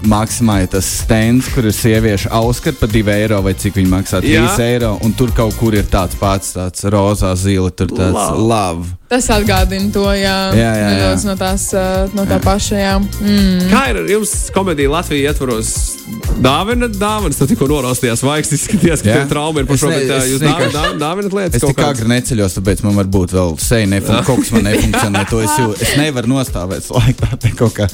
[0.09, 4.21] maksimā ir tas stands, kur ir sieviešu auskar par 2 eiro vai cik viņi maksā
[4.23, 4.47] 3 Jā.
[4.67, 4.93] eiro.
[5.05, 8.47] Un tur kaut kur ir tāds pats, tāds rozā zila, tur tāds Love.
[8.49, 8.91] love.
[9.13, 10.85] Tas atgādina to, jā, Jā, jā, jā.
[10.95, 12.77] nedaudz no, tās, uh, no tā paša.
[12.81, 12.93] Jā.
[13.21, 13.67] Mm.
[13.69, 15.73] Kā ir ar jums komēdija Latvijas ietvaros?
[16.43, 17.35] Dāvina, dāvana.
[17.37, 19.19] Tu tikko noraustījās vaigs, izskatījās, ka Jā.
[19.21, 20.41] tev trauma ir par šo, bet jūs
[20.97, 24.25] dāvinat lietas Es tik agri neceļos, tāpēc man varbūt vēl seja nefunkcionē.
[24.29, 24.82] Kaut kas man nefunkcionē.
[25.29, 27.29] To es, jū, es nevaru nostāvēt laikā.
[27.77, 27.87] kā.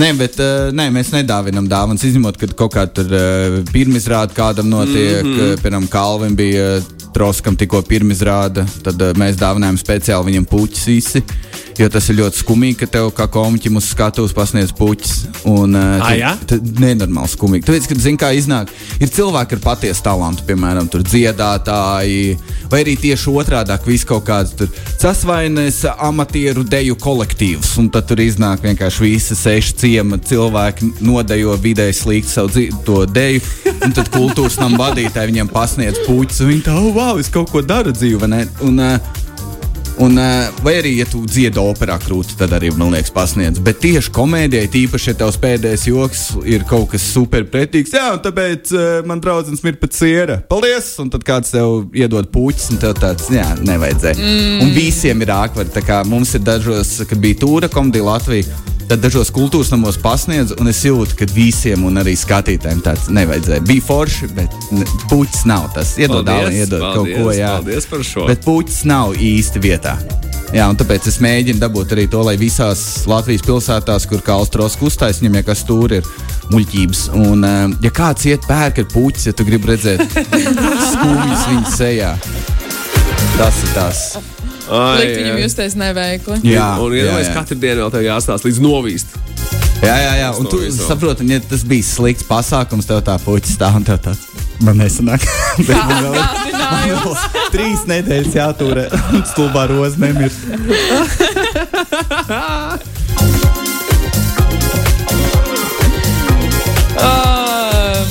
[0.00, 2.04] Nē, bet uh, nē, mēs nedāvinam dāvanas.
[2.08, 5.22] Izņemot, kad kaut kāda tur uh, pirmizrāde kādam notiek.
[5.22, 5.62] Mm -hmm.
[5.62, 6.80] Piemēram, Kalvim bija
[7.12, 8.64] Troskam tikko pirmizrāde.
[8.82, 11.22] Tad mēs dāvinājām speciāli viņam puķis visi.
[11.78, 15.12] Jo tas ir ļoti skumīgi, ka tev kā komiķim uz skatuves pasniedz puķis.
[15.48, 16.32] Un, uh, Ā, jā?
[16.48, 17.64] Tad nenormāli skumīgi.
[17.68, 22.36] Tāpēc, kad zini, kā iznāk, ir cilvēki ar patiesu talantu, piemēram, dziedātāji,
[22.70, 24.68] vai arī tieši otrādi- vis kaut kāds tur
[24.98, 25.84] sasvainis
[26.22, 27.72] amatieru deju kolektīvs.
[27.82, 33.42] Un tad tur iznāk vienkārši visi seši ciema cilvēki, nodejo vidēji slikti savu to deju.
[33.82, 37.50] Un tad kultūras nam vadītāji viņiem pasniedz puķis, un viņi tā, oh, wow, es kaut
[37.50, 38.20] ko daru dzīvē.
[38.22, 39.21] vai ne?" Un, uh,
[40.00, 43.60] Un, uh, vai arī, ja tu dziedi operā krūti, tad arī, man liekas, pasniedz.
[43.62, 48.22] Bet tieši komēdijai, tīpaši, ja tavs pēdējais joks ir kaut kas super pretīgs, jā, un
[48.24, 50.40] tāpēc uh, man draudzens ir pēc siera.
[50.48, 50.94] Paldies!
[51.02, 54.18] Un tad kāds tev iedod puķis, un tev tāds, jā, nevajadzēja.
[54.18, 54.60] Mm.
[54.64, 55.72] Un visiem ir ākvari.
[55.72, 58.62] Tā kā mums ir dažos, kad bija tūra komēdija Latvija.
[58.90, 63.64] Tad dažos kultūras namos pasniedz, un es jūtu, ka visiem, un arī skatītājiem, tāds nevajadzēja.
[63.68, 64.56] Bija forši, bet
[65.10, 65.94] puķis nav tas.
[66.00, 67.54] Iedod, Paldies, dāvanu, iedod kaut paldies, ko, jā.
[67.56, 68.26] paldies par šo.
[68.28, 69.96] Bet puķis nav īsti vietā.
[70.52, 74.76] Jā, un tāpēc es mēģinu dabūt arī to, lai visās Latvijas pilsētās, kur kā Austrālijas
[74.84, 76.10] uzstājas, viņam jau kas tur ir
[76.52, 77.06] muļķības.
[77.22, 80.04] Un, uh, ja kāds iet pērk ar puķi, ja tu gribi redzēt
[80.90, 82.12] skumjas viņa sejā,
[83.38, 84.04] tas ir tas.
[84.72, 86.38] Likt viņam justies neveikli.
[86.48, 87.34] Jā, Un jā, iedomājieties, jā.
[87.36, 89.16] katru dienu vēl tev jāstāsta līdz novīst.
[89.82, 90.28] Jā, jā, jā.
[90.38, 94.28] un tu saproti, ja tas bija slikts pasākums, tev tā puķis stāv un tev tāds.
[94.62, 95.24] Man nesanāk.
[95.66, 96.24] Bet man vēl ir-
[97.54, 98.84] trīs nedēļas jāturē.
[99.32, 100.38] Stulbā roza nemirst.
[107.02, 108.06] Um,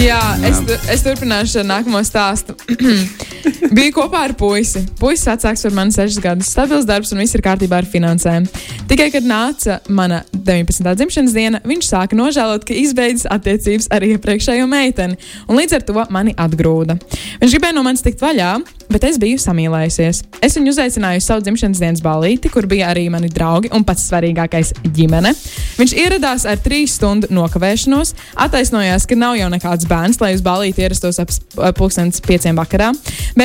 [0.00, 2.56] jā, es, tu- es turpināšu nākamo stāstu.
[3.58, 4.84] Biju kopā ar puisi.
[5.00, 8.46] Puisis vecāks par mani 6 gadus, stabils darbs un viss ir kārtībā ar finansēm.
[8.88, 10.94] Tikai, kad nāca mana 19.
[11.00, 15.18] dzimšanas diena, viņš sāka nožēlot, ka izbeidzis attiecības ar iepriekšējo meiteni,
[15.48, 16.98] un līdz ar to mani atgrūda.
[17.42, 18.52] Viņš gribēja no manis tikt vaļā,
[18.88, 20.22] bet es biju samīlējusies.
[20.44, 24.06] Es viņu uzaicināju uz savu dzimšanas dienas ballīti, kur bija arī mani draugi un pats
[24.08, 25.34] svarīgākais- ģimene.
[25.78, 30.82] Viņš ieradās ar trīs stundu nokavēšanos, attaisnojās, ka nav jau nekāds bērns, lai uz ballīti
[30.86, 31.30] ierastos ap
[31.76, 32.94] pulkstenes pieciem vakarā.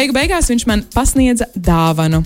[0.04, 2.18] Beigu beigās viņš man pasniedza dāvanu.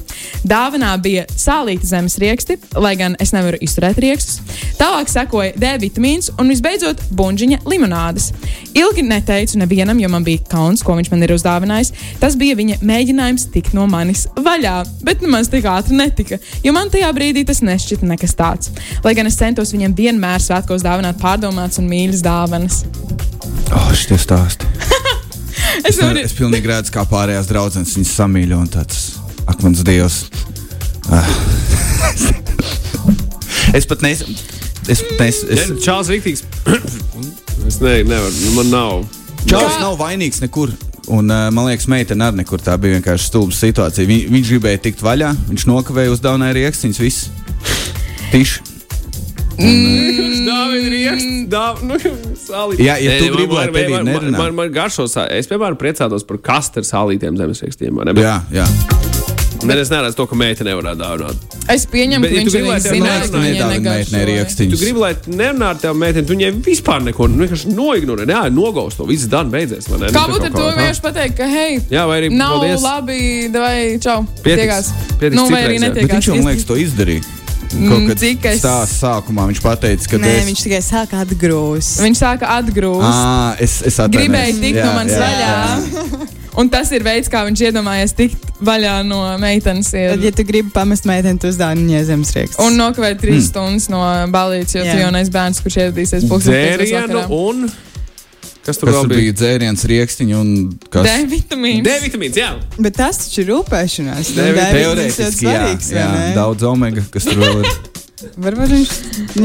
[0.49, 4.39] Dāvanā bija sālīti zemes rieksti, lai gan es nevaru izturēt riekstus.
[4.79, 8.31] Tālāk sekoja D vitamīns un visbeidzot buļbuļsāņa limonādes.
[8.73, 11.93] Ilgi neteicu nevienam, jo man bija kauns, ko viņš man ir uzdāvinājis.
[12.17, 16.73] Tas bija viņa mēģinājums tikt no manis vaļā, bet nu maz tik ātri netika, jo
[16.73, 18.73] man tajā brīdī tas nešķita nekas tāds.
[19.05, 22.85] Lai gan es centos viņam vienmēr svētkos dāvināt pārdomātas un mīļas dāvanas.
[23.69, 24.65] Oh, šie stāsti.
[25.77, 29.01] Es Es, ne, nevaru- es pilnīgi redzu, kā pārējās draudzenes viņas samīļo un tāds-
[29.51, 30.25] ak, mans dievs.
[31.11, 31.27] Ah.
[33.73, 34.25] es pat nesu.
[34.87, 35.47] Es pat nesu.
[35.53, 36.43] Es, Čāls Rītīgs.
[37.67, 39.05] es ne, nevaru, nu, man nav.
[39.47, 40.73] Kā- nav vainīgs nekur.
[41.07, 44.07] Un, uh, man liekas, meitene arī nekur tā bija vienkārši stulba situācija.
[44.09, 47.29] Vi, viņš gribēja tikt vaļā, viņš nokavēja uzdāvināja rīkstiņus, viss.
[48.33, 48.76] Tiši.
[49.57, 51.33] Viņš dāvina riekstu.
[51.49, 51.97] Dāv, nu,
[52.37, 52.81] sālīt.
[52.83, 53.65] Jā, ja Nē, tu man- gribi, lai
[53.97, 54.37] man- nerunā.
[54.37, 55.07] Man, man garšo.
[55.31, 57.93] Es, piemēram, priecātos par kastu ar sālītiem zemesriekstiem.
[57.95, 58.65] vai Ne, bet, Jā, jā.
[59.65, 61.35] ne, es neredzu to, ka meita nevarētu dāvināt.
[61.73, 64.25] Es pieņemu, Bet, ka ja viņš gribi, lai tev meitenei negaršoja.
[64.29, 64.77] rīkstiņus.
[64.77, 68.27] Tu gribi, lai nerunā ar tevi meiteni, tu viņai vispār neko nu, vienkārši noignorē.
[68.29, 69.03] Jā, nogaus to.
[69.09, 69.89] Viss dan beidzies.
[69.89, 70.05] vai ne?
[70.05, 72.81] Nu, Kā būtu ar to vienkārši pateikt, ka, hei, Jā, vai arī nav paldies.
[72.81, 74.25] labi, vai čau.
[74.43, 74.61] Pietiks.
[74.63, 74.93] Tiekās.
[75.19, 75.81] Pietiks Nu, vai arī jā.
[75.81, 76.15] Bet netiekās.
[76.21, 77.23] viņš jau, man liekas, to izdarīja.
[77.67, 80.45] Kaut Mm, kad cik es- stāsta sākumā viņš pateica, ka Nē, es...
[80.47, 81.99] viņš tikai sāka atgrūst.
[82.06, 83.06] Viņš sāka atgrūst.
[83.06, 84.23] À, es, es atvainojos.
[84.23, 85.21] Gribēja tikt Jā, no manis jā.
[85.25, 86.27] vaļā.
[86.58, 89.91] Un tas ir veids, kā viņš iedomājas tikt vaļā no meitenes.
[89.93, 90.15] Ir.
[90.15, 92.63] Tad, ja tu gribi pamest meiteni, tu uzdāvini viņai zemes riekstu.
[92.65, 93.49] Un nokavēt trīs mm.
[93.51, 94.01] stundas no
[94.34, 97.75] balīdzes, jo tu jaunais bērns, kurš ieradīsies pusdienas
[98.67, 99.21] Kas tur Kas tur bija?
[99.21, 100.49] bija dzēriens, rīkstiņš un
[100.91, 101.86] kas D vitamīns.
[101.86, 102.49] D vitamīns, jā.
[102.75, 104.32] Bet tas taču ir rūpēšanās.
[104.36, 106.25] Teorētiski, ļoti jā, svarīgs, vai jā, ne?
[106.36, 107.69] daudz omega, kas tur vēl ir.
[108.43, 108.91] Varbūt viņš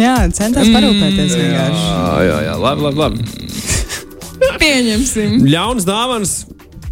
[0.01, 1.85] jā, centās parūpēties vienkārši.
[1.87, 2.57] Jā, jā, jā.
[2.65, 4.59] Labi, labi, labi.
[4.63, 5.39] Pieņemsim.
[5.53, 6.35] Ļauns dāvāns.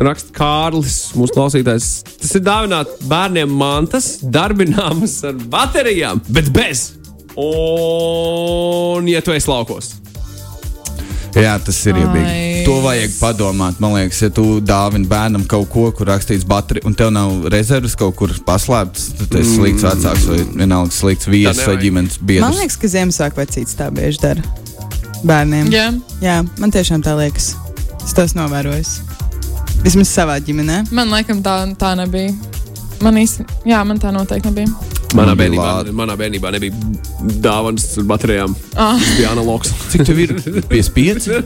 [0.01, 1.89] Raksta Kārlis, mūsu klausītājs.
[2.23, 6.87] Tas ir dāvināt bērniem mantas, darbināmas ar baterijām, bet bez.
[7.41, 9.93] Un, ja tu esi laukos,
[11.37, 12.65] Jā, tas ir iebīgi.
[12.67, 13.79] To vajag padomāt.
[13.83, 17.95] Man liekas, ja tu dāvini bērnam kaut ko, kur rakstīts baterija, un tev nav rezerves
[17.99, 22.27] kaut kur paslēptas, tad tas ir slikts vecāks vai vienalga slikts viesis vai ģimenes Man
[22.33, 22.59] biedrs.
[22.59, 24.43] liekas, ka Ziemassvētku vecītis tā bieži dara
[25.25, 25.71] bērniem.
[25.73, 25.87] Jā,
[26.25, 27.53] Jā, man tiešām tā liekas.
[28.05, 28.85] Es tos novēroju.
[29.85, 30.83] Vismaz savā ģimenē.
[30.93, 32.35] man laikam tā, tā nebija.
[33.01, 35.00] Man īsti, jā, man tā noteikti nebija.
[35.19, 36.73] Manā bērnībā, manā bērnībā nebija
[37.45, 38.55] dāvāns ar baterijām.
[38.77, 38.99] Ah.
[38.99, 39.73] Tas bija analogs.
[39.93, 40.35] Cik tev ir
[40.71, 41.29] 55?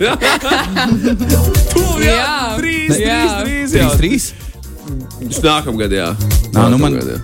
[2.05, 2.25] Jā,
[2.59, 3.21] Trīs, Jā.
[3.45, 3.79] trīs, trīs.
[3.79, 3.89] jā.
[3.99, 5.41] 3?
[5.45, 6.11] Nākamgad, jā.
[6.55, 7.21] Nā, nu man- Nākamgad, jā.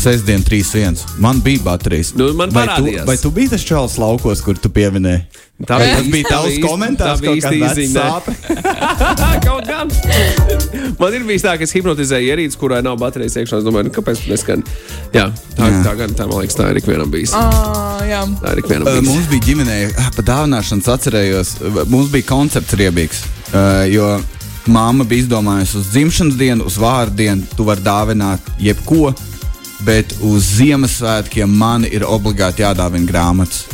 [0.00, 0.96] Sestdien, 3-1.
[1.20, 2.14] Man bija baterijas.
[2.16, 5.26] Nu, man vai, tu, vai tu biji tas čels laukos, kur tu pieminēji?
[5.68, 8.14] Tā bija tas bija tā tavs komentārs, tā bija
[9.46, 9.90] kaut gan.
[11.00, 13.58] Man ir bijis tā, ka es hipnotizēju ierīci, kurai nav baterijas iekšā.
[13.60, 14.62] Es domāju, nu, kāpēc tas neskan?
[15.12, 15.26] Jā,
[15.58, 15.82] tā, Jā.
[15.84, 17.34] tā gan tā, man liekas, tā ir ikvienam bijis.
[17.36, 18.22] ah, jā.
[18.40, 19.08] Tā ir ikvienam Uh, bijis.
[19.10, 19.76] Mums bija ģimenē,
[20.16, 23.20] pa dāvināšanas atcerējos, uh, mums bija koncepts riebīgs.
[23.50, 24.06] Uh, jo
[24.70, 29.10] mamma bija izdomājusi uz dzimšanas dienu, uz vārdu dienu, tu vari dāvināt jebko,
[29.84, 33.66] bet uz Ziemassvētkiem man ir obligāti jādāvina grāmatas.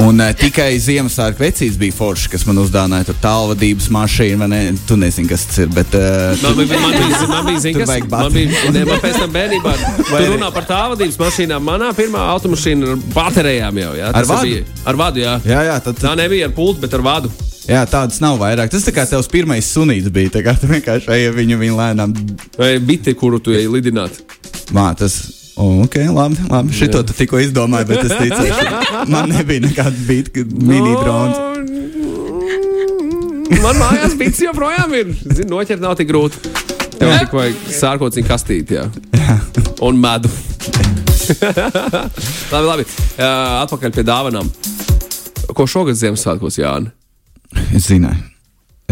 [0.00, 4.60] Un uh, tikai Ziemassvētku vecīs bija forši, kas man uzdāvināja tur tālvadības mašīnu, ne?
[4.88, 5.68] Tu nezini, kas tas ir.
[5.74, 9.02] Bet, uh, Man bija, man bija, man bija, zin, Tur kas, man bija, ne, man
[9.04, 11.66] pēc tam bērnībā, tu arī- runā par tālvadības mašīnām.
[11.68, 14.08] Manā pirmā automašīna ar baterijām jau, jā.
[14.16, 14.48] Ar vadu?
[14.48, 15.34] Bija, ar vadu, jā.
[15.52, 17.30] jā, jā, tad, Tā nebija ar pultu, bet ar vadu.
[17.68, 18.72] jā, tādas nav vairāk.
[18.72, 20.32] Tas tā kā tavs pirmais sunīts bija.
[20.38, 22.16] Tā kā tu vienkārši eji viņu, viņu lēnām
[22.58, 24.18] Vai biti, kuru tu ej lidināt.
[24.72, 25.20] Mā, tas
[25.56, 26.36] ok, labi.
[26.50, 26.72] labi.
[26.76, 31.52] Šito tu tikko izdomāji, bet es ticu, man nebija nekāda bija mini drona.
[33.62, 35.12] Man mājās bits joprojām ir.
[35.22, 36.40] Zini, noķert nav tik grūti.
[36.96, 38.88] Tev tikai vajag sārkociņu kastīti, jā.
[39.86, 40.30] Un medu.
[42.52, 42.86] labi, labi.
[42.86, 44.50] Uh, atpakaļ pie dāvanām.
[45.52, 46.92] Ko šogad Ziemassvētkos, Jāni?
[47.76, 48.31] Es zināju.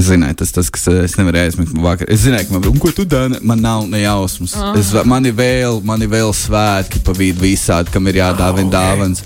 [0.00, 2.08] Es zināju, tas tas, kas es nevarēju aizmigt vakar.
[2.14, 3.40] Es zināju, ka man, un ko tu dari?
[3.44, 4.54] Man nav ne jausmas.
[4.80, 8.70] Es, man, ir vēl, man ir vēl svētki pa vidu visādi, kam ir jādāvina Ah,
[8.70, 8.76] ok.
[8.78, 9.20] dāvāns.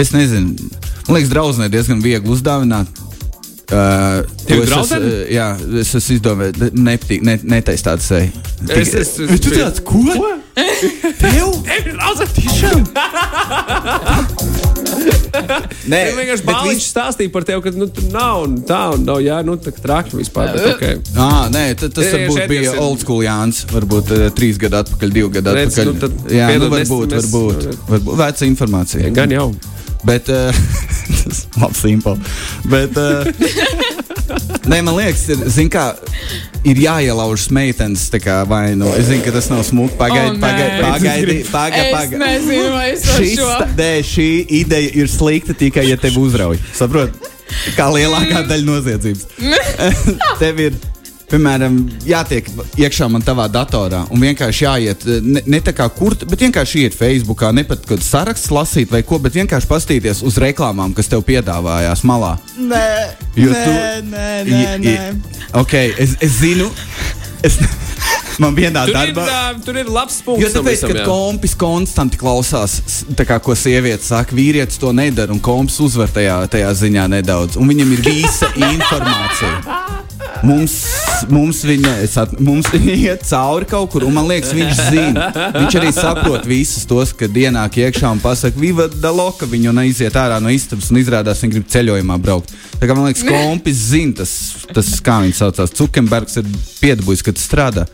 [0.00, 0.56] Es nezinu,
[1.06, 2.90] man liekas, draudzenei diezgan viegli uzdāvināt.
[3.70, 5.06] Uh, Tev to es draudzene?
[5.06, 5.44] esmu, uh, jā,
[5.78, 8.32] es esmu izdomājis, nepatīk, ne, netaisa tādu seju.
[8.66, 10.02] Es- es- es- Bet tu tāds, ko?
[11.20, 11.52] Tev?
[12.40, 12.82] Tiešām?
[15.90, 19.20] Nē, Es vienkārši bāliņš stāstīju par tevi, ka nu, tur nav un tā, un nav,
[19.24, 20.52] jā, nu, tā kā traki vispār.
[20.54, 20.98] Bet, okay.
[21.16, 23.64] Ah, nē, ta- tas Jā, jā, varbūt bija ir- old school Jānis.
[23.70, 25.92] Varbūt uh, trīs gadu atpakaļ, divi gadu Redz, atpakaļ.
[25.92, 28.16] nu tad jā, nu, varbūt, mēs- varbūt, varbūt.
[28.24, 29.12] Veca informācija.
[29.20, 29.48] Gan jau.
[30.04, 30.48] Bet, uh,
[31.24, 32.16] tas ir labi simple.
[32.72, 33.24] Bet, uh,
[34.70, 35.90] nē, man liekas, ir, zin kā,
[36.64, 38.08] ir jāielauž meitenes.
[38.48, 39.94] vai, nu, es zinu, ka tas nav smuki.
[39.94, 40.40] O, Pagaidi, nē.
[40.40, 41.90] pagaidi, pagaidi.
[41.92, 46.58] pagaidi, Es nezinu, vai es ta- nē, šī ideja ir slikta tikai, ja tev uzrauj.
[46.74, 47.10] Saprot?
[47.76, 49.26] Kā lielākā daļa noziedzības.
[50.42, 50.72] tev ir.
[51.30, 51.76] Piemēram,
[52.10, 52.48] jātiek
[52.80, 56.96] iekšā man tavā datorā un vienkārši jāiet, ne, ne tā kā kur, bet vienkārši iet
[56.98, 61.22] Facebookā, ne pat kādu sarakstu lasīt vai ko, bet vienkārši paskatīties uz reklāmām, kas tev
[61.28, 62.32] piedāvājās malā.
[62.58, 62.88] Nē,
[63.38, 64.96] Jo nē, tu- nē, nē, nē.
[65.62, 66.66] Ok, es, es zinu,
[67.46, 67.60] es,
[68.42, 69.28] man vienā Tur ir, darbā.
[69.54, 70.42] uh, tur ir labs punkts.
[70.42, 71.06] Jo tāpēc, visam, kad jā.
[71.06, 72.80] kompis konstanti klausās,
[73.22, 77.70] kā ko sieviete saka, vīrietis to nedara, un kompis uzvar tajā, tajā ziņā nedaudz, un
[77.70, 79.78] viņam ir visa informācija.
[80.46, 80.72] Mums,
[81.30, 85.28] mums, viņa, at, mums viņa iet cauri kaut kur, un man liekas, viņš zina.
[85.56, 90.16] Viņš arī saprot visus tos, ka dienā iekšā un pasakā, viva da loka, viņu neiziet
[90.18, 92.54] ārā no istabas un izrādās, viņa grib ceļojumā braukt.
[92.80, 94.32] Tā kā man liekas, kompis zina, tas,
[94.72, 96.48] tas kā viņš saucās, Cukenbergs ir
[96.80, 97.86] piedabūjis, ka tas strādā.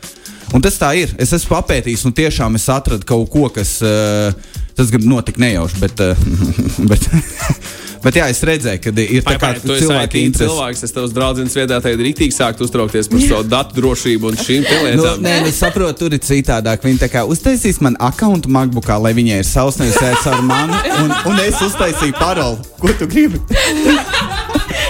[0.54, 1.14] Un tas tā ir.
[1.18, 3.78] Es esmu papētījis, un tiešām es atradu kaut ko, kas.
[3.82, 4.30] Uh,
[4.76, 6.04] tas gan notika nejauši, bet.
[6.04, 6.16] Uh,
[6.90, 7.08] bet
[8.06, 10.46] Bet jā, es redzēju, ka ir tā kā cilvēki IT interesi.
[10.46, 14.66] cilvēks, es tavs draugs vietā tagad rītīgi sākt uztraukties par savu datu drošību un šīm
[14.66, 15.24] te Nu, lietām.
[15.24, 16.86] nē, es saprotu, tur ir citādāk.
[16.86, 19.98] Viņi tā kā uztaisīs man akkontu MacBookā, lai viņai ir savs nevis
[20.30, 22.62] ar mani, un, un es uztaisīju paroli.
[22.78, 23.42] Ko tu gribi?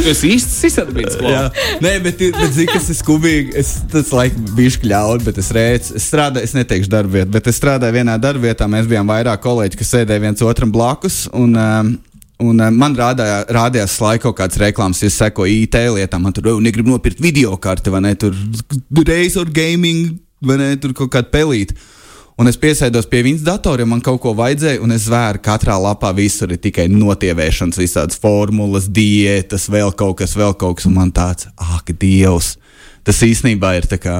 [0.00, 0.54] Tu esi īsts
[1.28, 1.40] Jā.
[1.84, 3.52] Nē, bet, bet zini, kas ir skubīgi.
[3.60, 5.96] Es tas laikam biju kļauts, bet es rēcu.
[5.98, 8.68] Es strādāju, es neteikšu darbvietā, bet es strādāju vienā darbvietā.
[8.70, 11.26] Mēs bijām vairāk kolēģi, kas sēdēja viens otram blakus.
[11.36, 11.98] Un, um,
[12.40, 16.46] Un uh, man rādījā, rādījās slēgt kaut kādas reklāmas, es sekoju IT lietām, man tur
[16.48, 18.32] "O, negribu nopirkt video karti, vai ne, tur
[18.96, 21.76] Razer gaming, vai ne, tur kaut kāda pelīte.
[22.40, 26.08] Un es piesēdos pie viņas datora, man kaut ko vajadzēja, un es vēru, katrā lapā
[26.16, 31.12] visur ir tikai notievēšanas, visādas formulas, diētas, vēl kaut kas, vēl kaut kas, un man
[31.12, 32.54] tāds, ka dievs!
[33.04, 34.16] Tas īstenībā ir tā kā.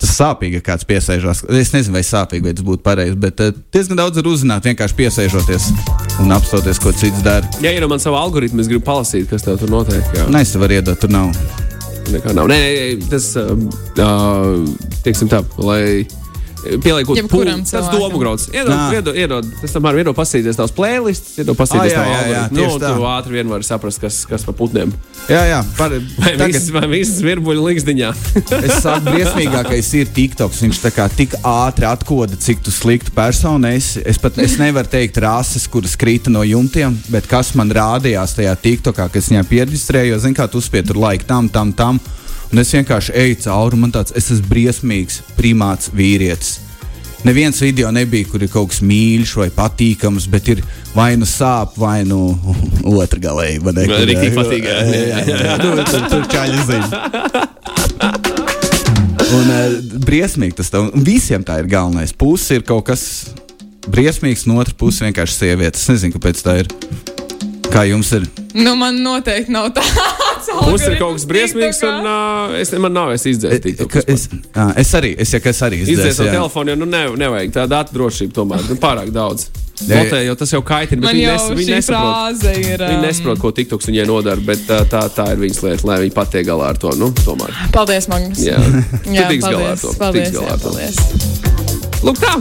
[0.00, 1.42] Tas sāpīgi, ka kāds piesēžās.
[1.56, 4.96] Es nezinu, vai sāpīgi, vai tas būtu pareizi, bet uh, diezgan daudz var uzzināt, vienkārši
[4.98, 5.70] piesēžoties
[6.24, 7.48] un apstāties, ko cits dara.
[7.64, 10.04] Ja ir man savu algoritmu, es gribu palasīt, kas tev tur notiek.
[10.16, 10.28] Jā.
[10.32, 11.32] Nē, es tev varu iedot, tur nav.
[12.12, 12.52] Nekā nav.
[12.52, 13.56] Nē, nē, tas, uh,
[13.96, 16.04] uh, teiksim tā, lai
[16.82, 18.48] pieliekot Jebkuram pūli, tas domu grauds.
[18.52, 22.58] Iedod, iedod, tas tam arī iedod pasīties tavs playlists, iedod pasīties jā, algoritmu.
[22.58, 22.92] tieši Nu, tā.
[22.96, 24.92] tu ātri vien vari saprast, kas, kas par putniem.
[25.30, 28.12] Jā, jā, par, Vai viss, vai viss virbuļu līgzdiņā?
[28.66, 30.62] Es saku, briesmīgākais ir TikToks.
[30.64, 34.02] Viņš tā kā tik ātri atkoda, cik tu sliktu personu esi.
[34.06, 38.54] Es pat es nevaru teikt rases, kuras krita no jumtiem, bet kas man rādījās tajā
[38.62, 42.00] TikTokā, kas viņā pierģistrēja, jo, zin kā, tu uzspied tur laiku tam, tam, tam.
[42.52, 46.60] Un es vienkārši eju cauri, man tāds, es esmu briesmīgs, primāts vīrietis.
[47.26, 50.60] Neviens video nebija, kur ir kaut kas mīļš vai patīkams, bet ir
[50.94, 52.20] vai nu sāp, vai nu
[53.00, 53.58] otrā galēji.
[53.64, 54.76] vai ne, Vai kur, riktīgi jā, patīk, jā.
[54.92, 55.56] jā, jā, jā.
[56.12, 56.86] Tur, čaļi zina.
[59.26, 59.74] Un uh,
[60.06, 60.92] briesmīgi tas tev.
[61.02, 62.14] Visiem tā ir galvenais.
[62.14, 63.02] Pusi ir kaut kas
[63.90, 65.80] briesmīgs, no otras puses vienkārši sieviete.
[65.82, 66.70] Es nezinu, kāpēc tā ir.
[67.72, 68.28] Kā jums ir?
[68.54, 69.98] Nu, man noteikti nav tāds.
[70.54, 73.86] Mums ir kaut kas briesmīgs, un uh, es, man nav es izdzēstīju.
[73.90, 76.34] Ka- Es, ā, es arī, es, ja, es arī Izdzēs izdzēsu, no jā.
[76.38, 78.66] telefona, jo nu, ne, nevajag tādu datu drošību tomēr.
[78.70, 79.48] Nu, pārāk daudz.
[79.86, 81.02] Lotē, jo tas jau kaitina.
[81.04, 82.46] bet viņi nes- viņi nesaprot.
[82.56, 82.80] ir.
[82.86, 85.98] Viņi um, nesaprot, ko TikToks viņai nodara, bet uh, tā, tā ir viņas lieta, lai
[86.06, 86.94] viņi pat tiek galā ar to.
[86.96, 87.52] Nu, tomēr.
[87.74, 88.40] Paldies, Magnus.
[88.46, 88.56] Jā,
[89.12, 89.92] jā tiks galā ar to.
[90.00, 90.72] Paldies, tiks galā ar to.
[90.72, 92.00] paldies.
[92.06, 92.34] Lūk, tā.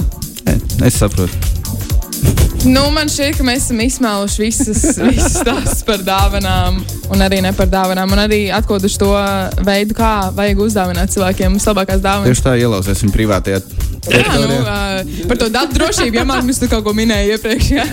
[0.85, 1.54] Es saprotu.
[2.65, 6.79] Nu, man šķiet, ka mēs esam izsmēluši visas, visas tās par dāvanām,
[7.13, 9.11] un arī ne par dāvanām, un arī atkoduši to
[9.67, 12.31] veidu, kā vajag uzdāvināt cilvēkiem vislabākās dāvanas.
[12.31, 13.61] Tieši tā ielauzēsim privātajā.
[14.09, 17.71] Jā, nu, uh, par to datu drošību, ja Magnus tu kaut ko minēji iepriekš.
[17.77, 17.85] Jā,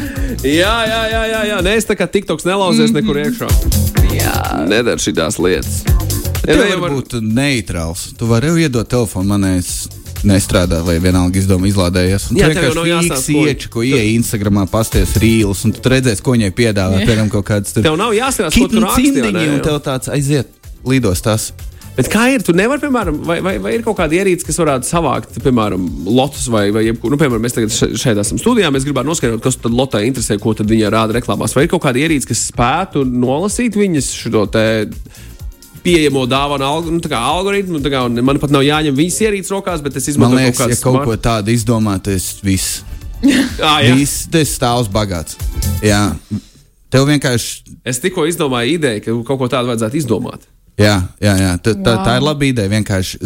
[0.43, 1.59] Jā, jā, jā, jā, jā.
[1.63, 3.49] Nē, es tā kā TikToks nelauzies nekur iekšā.
[4.17, 4.37] jā.
[4.69, 5.83] Nedara šīs lietas.
[6.43, 8.09] Ja Tev var var- būt neitrāls.
[8.19, 9.59] Tu vari iedot telefonu manai.
[9.61, 9.87] es
[10.29, 12.29] Nestrādā, vai vienalga izdevuma izlādējies.
[12.39, 16.37] Jā, tev jau nav jāstāsta, fiksi ko- ieej Instagramā, pasties rīlus, un tu redzēsi, ko
[16.37, 17.03] viņai piedāvā.
[17.03, 19.11] Piemēram, kaut kāds tur Tev nav jāskatās, ko tu raksti.
[19.55, 20.47] un tev tāds aiziet
[20.87, 21.53] līdos tas.
[21.95, 22.41] Bet kā ir?
[22.41, 26.47] Tu nevari, piemēram, vai, vai, vai ir kaut kāda ierīce, kas varētu savākt, piemēram, lotus
[26.49, 29.57] vai, vai jebko, nu, piemēram, mēs tagad še- šeit esam studijā, mēs gribētu noskaidrot, kas
[29.61, 31.53] tad lotā interesē, ko tad viņa rāda reklāmās.
[31.55, 34.65] Vai ir kaut kāda ierīce, kas spētu nolasīt viņas šo te
[35.85, 37.83] pieejamo dāvanu alg nu, algoritmu?
[37.93, 40.81] Kā, man pat nav jāņem viņas ierīces rokās, bet es Man izmantoju liekas, kaut ja
[40.83, 42.81] kaut ko tādu izdomā, tas viss.
[43.63, 43.93] Ah, jā.
[43.95, 45.37] Viss tas stāvs bagāts.
[45.85, 46.09] Jā.
[46.91, 47.77] Tev vienkārši.
[47.87, 50.49] Es tikko izdomāju ideju, ka kaut ko tādu vajadzētu izdomāt.
[50.81, 51.53] Jā, jā, jā.
[51.63, 52.71] Tā, tā, tā ir laba ideja.
[52.73, 53.21] Vienkārši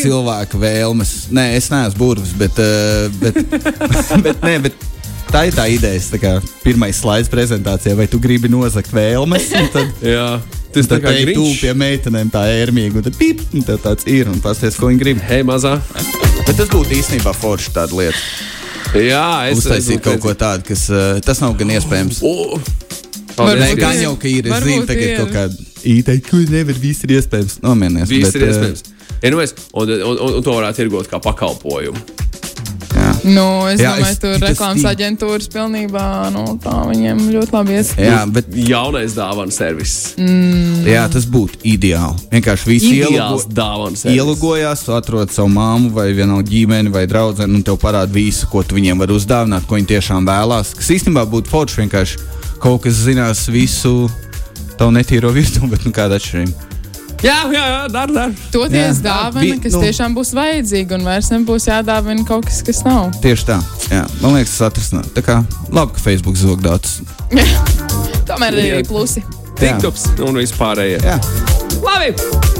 [0.00, 1.12] cilvēku vēlmes.
[1.36, 3.38] Nē, es neesmu burvis, bet, uh, bet,
[4.26, 4.88] bet, nē, bet
[5.32, 6.00] tā ir tā ideja.
[6.14, 6.32] Tā kā
[6.64, 9.50] pirmais slaids prezentācijā, vai tu gribi nozagt vēlmes?
[9.60, 10.26] un Tad, Jā,
[10.74, 11.62] tas tā kā ej tu grīž.
[11.64, 15.02] pie meitenēm tā ērmīgi, un tad pip, un tev tāds ir, un pasties, ko viņi
[15.02, 15.24] grib.
[15.30, 15.76] Hei, mazā.
[16.46, 18.22] Bet tas būtu īstenībā forši tāda lieta.
[18.98, 22.22] Jā, es Uztaisīt kaut ko tādu, kas uh, tas nav gan iespējams.
[22.26, 22.58] O,
[23.40, 24.02] Nē, Varbūt gan ir.
[24.02, 24.48] jau, ka ir.
[24.50, 25.20] Es zinu, tagad ir.
[25.22, 27.54] kaut kāda īteikta, ko nevar, viss ir iespējams.
[27.64, 28.10] Nomierinies.
[28.10, 28.82] Viss bet, ir eh, iespējams.
[29.22, 32.02] Ja, nu es, un, un, un, un to varētu tirgot kā pakalpojumu.
[33.24, 37.52] Nu, es Jā, domāju, es- tur tas reklāmas ir- aģentūras pilnībā nu, tā viņiem ļoti
[37.52, 37.90] labi ies.
[38.00, 40.14] Jā, bet Jaunais dāvana servis.
[40.16, 42.16] jā, tas būtu ideāli.
[42.32, 42.64] Vienkārši
[43.96, 44.16] servis.
[44.16, 48.62] ielogojās, tu atrod savu māmu vai vienu ģimeni vai draugu, un tev parāda visu, ko
[48.62, 50.74] tu viņiem vari uzdāvināt, ko viņi tiešām vēlās.
[50.74, 52.18] Kas īstenībā būtu forši vienkārši
[52.60, 54.10] kaut kas zinās visu
[54.78, 56.52] tavu netīro virtuvi, bet nu kāda atšķirība.
[57.20, 58.30] Jā, jā, jā dar, dar.
[58.52, 59.04] Toties Jā.
[59.04, 59.80] dāvana, Vi- kas nu.
[59.84, 63.10] tiešām būs vajadzīga, un vairs nebūs jādāvina kaut kas, kas nav.
[63.20, 63.58] Tieši tā.
[63.90, 65.10] Jā, man liekas, tas atrisināt.
[65.12, 65.36] Tā kā
[65.70, 67.00] labi, ka Facebook zog datus.
[68.28, 69.22] Tomēr ir arī plusi.
[69.60, 71.02] TikToks un vispārējie.
[71.04, 71.18] Jā.
[71.80, 72.10] Labi.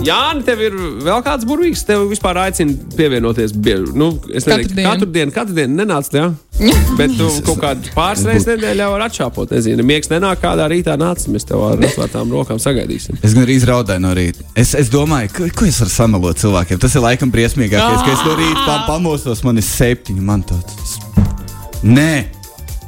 [0.05, 1.83] Jāni, tev ir vēl kāds burvīgs.
[1.85, 3.53] Tev vispār aicina pievienoties.
[3.53, 3.93] Bieži.
[3.99, 4.89] Nu, es Katru nezinu, dienu.
[4.89, 6.09] katru dienu, katru dienu nenāc.
[6.17, 6.31] Jā.
[6.99, 9.53] Bet tu kaut kādu pāris reizes nedēļā vari atšāpot.
[9.57, 11.27] Nezinu, miegs nenāk kādā rītā nāc.
[11.33, 13.21] Mēs tev ar atvērtām rokām sagaidīsim.
[13.25, 14.45] Es gan arī raudāju no rīta.
[14.59, 16.81] Es, es domāju, ko, ko es varu samalot cilvēkiem.
[16.81, 20.25] Tas ir laikam briesmīgākais, ka es no rīta pa, pamostos, man ir septiņi.
[20.33, 20.97] Man tāds-
[21.97, 22.13] nē,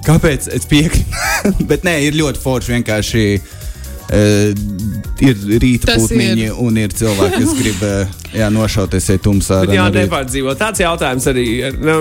[0.09, 1.65] kāpēc es piekrītu?
[1.71, 3.27] Bet nē, ir ļoti forši vienkārši.
[5.23, 6.57] Ir rīta Tas putniņi, ir.
[6.59, 9.61] un ir cilvēki, kas grib uh, jā, nošauties ej tumsā.
[9.63, 10.09] Bet jā, rana rīt.
[10.09, 10.55] nepārdzīvo.
[10.59, 11.45] Tāds jautājums arī.
[11.79, 11.97] Nu,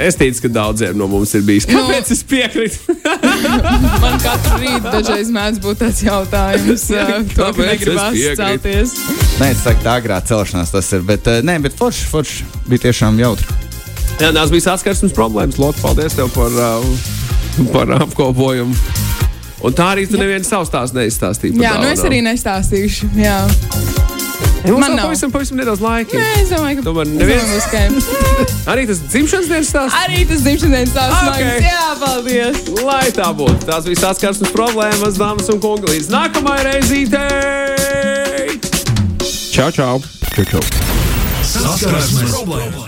[0.00, 1.66] es ticu, ka daudziem no mums ir bijis.
[1.68, 1.82] Nu.
[1.82, 2.96] Kāpēc es piekrītu?
[4.04, 8.96] Man katru rītu dažreiz mēdz būt tāds jautājums, uh, to, ka negribas celties.
[9.42, 11.04] Nē, es saku, tā agrā celšanās tas ir.
[11.12, 13.60] Bet, uh, nē, bet forši, forši bija tiešām jautri.
[14.20, 15.60] Jā, tās bija saskarsmes problēmas.
[15.60, 19.01] Lotte, paldies tev par, uh, par apkopojumu.
[19.62, 21.54] Un tā arī tu nevienu savu stāstu neizstāstīji.
[21.62, 23.06] Jā, nu es arī nestāstīšu.
[23.14, 23.38] Jā.
[24.62, 25.06] Mums man nav.
[25.08, 26.14] pavisam, pavisam nedaudz laika.
[26.18, 29.96] Nē, es domāju, ka Tomēr neviens- domāju, ka- Arī tas dzimšanas dienas stāsts.
[30.04, 31.42] Arī tas dzimšanas stāsts Ah, smags.
[31.42, 31.62] ok.
[31.66, 32.56] Jā, paldies.
[32.86, 33.58] Lai tā būtu.
[33.66, 35.86] Tās bija saskarsmes problēmas, dāmas un kungi.
[35.96, 38.54] Līdz nākamajai reizītei!
[39.52, 39.98] Čau, čau!
[40.36, 40.62] Čau, čau.
[41.42, 42.86] Saskarsmes problēma.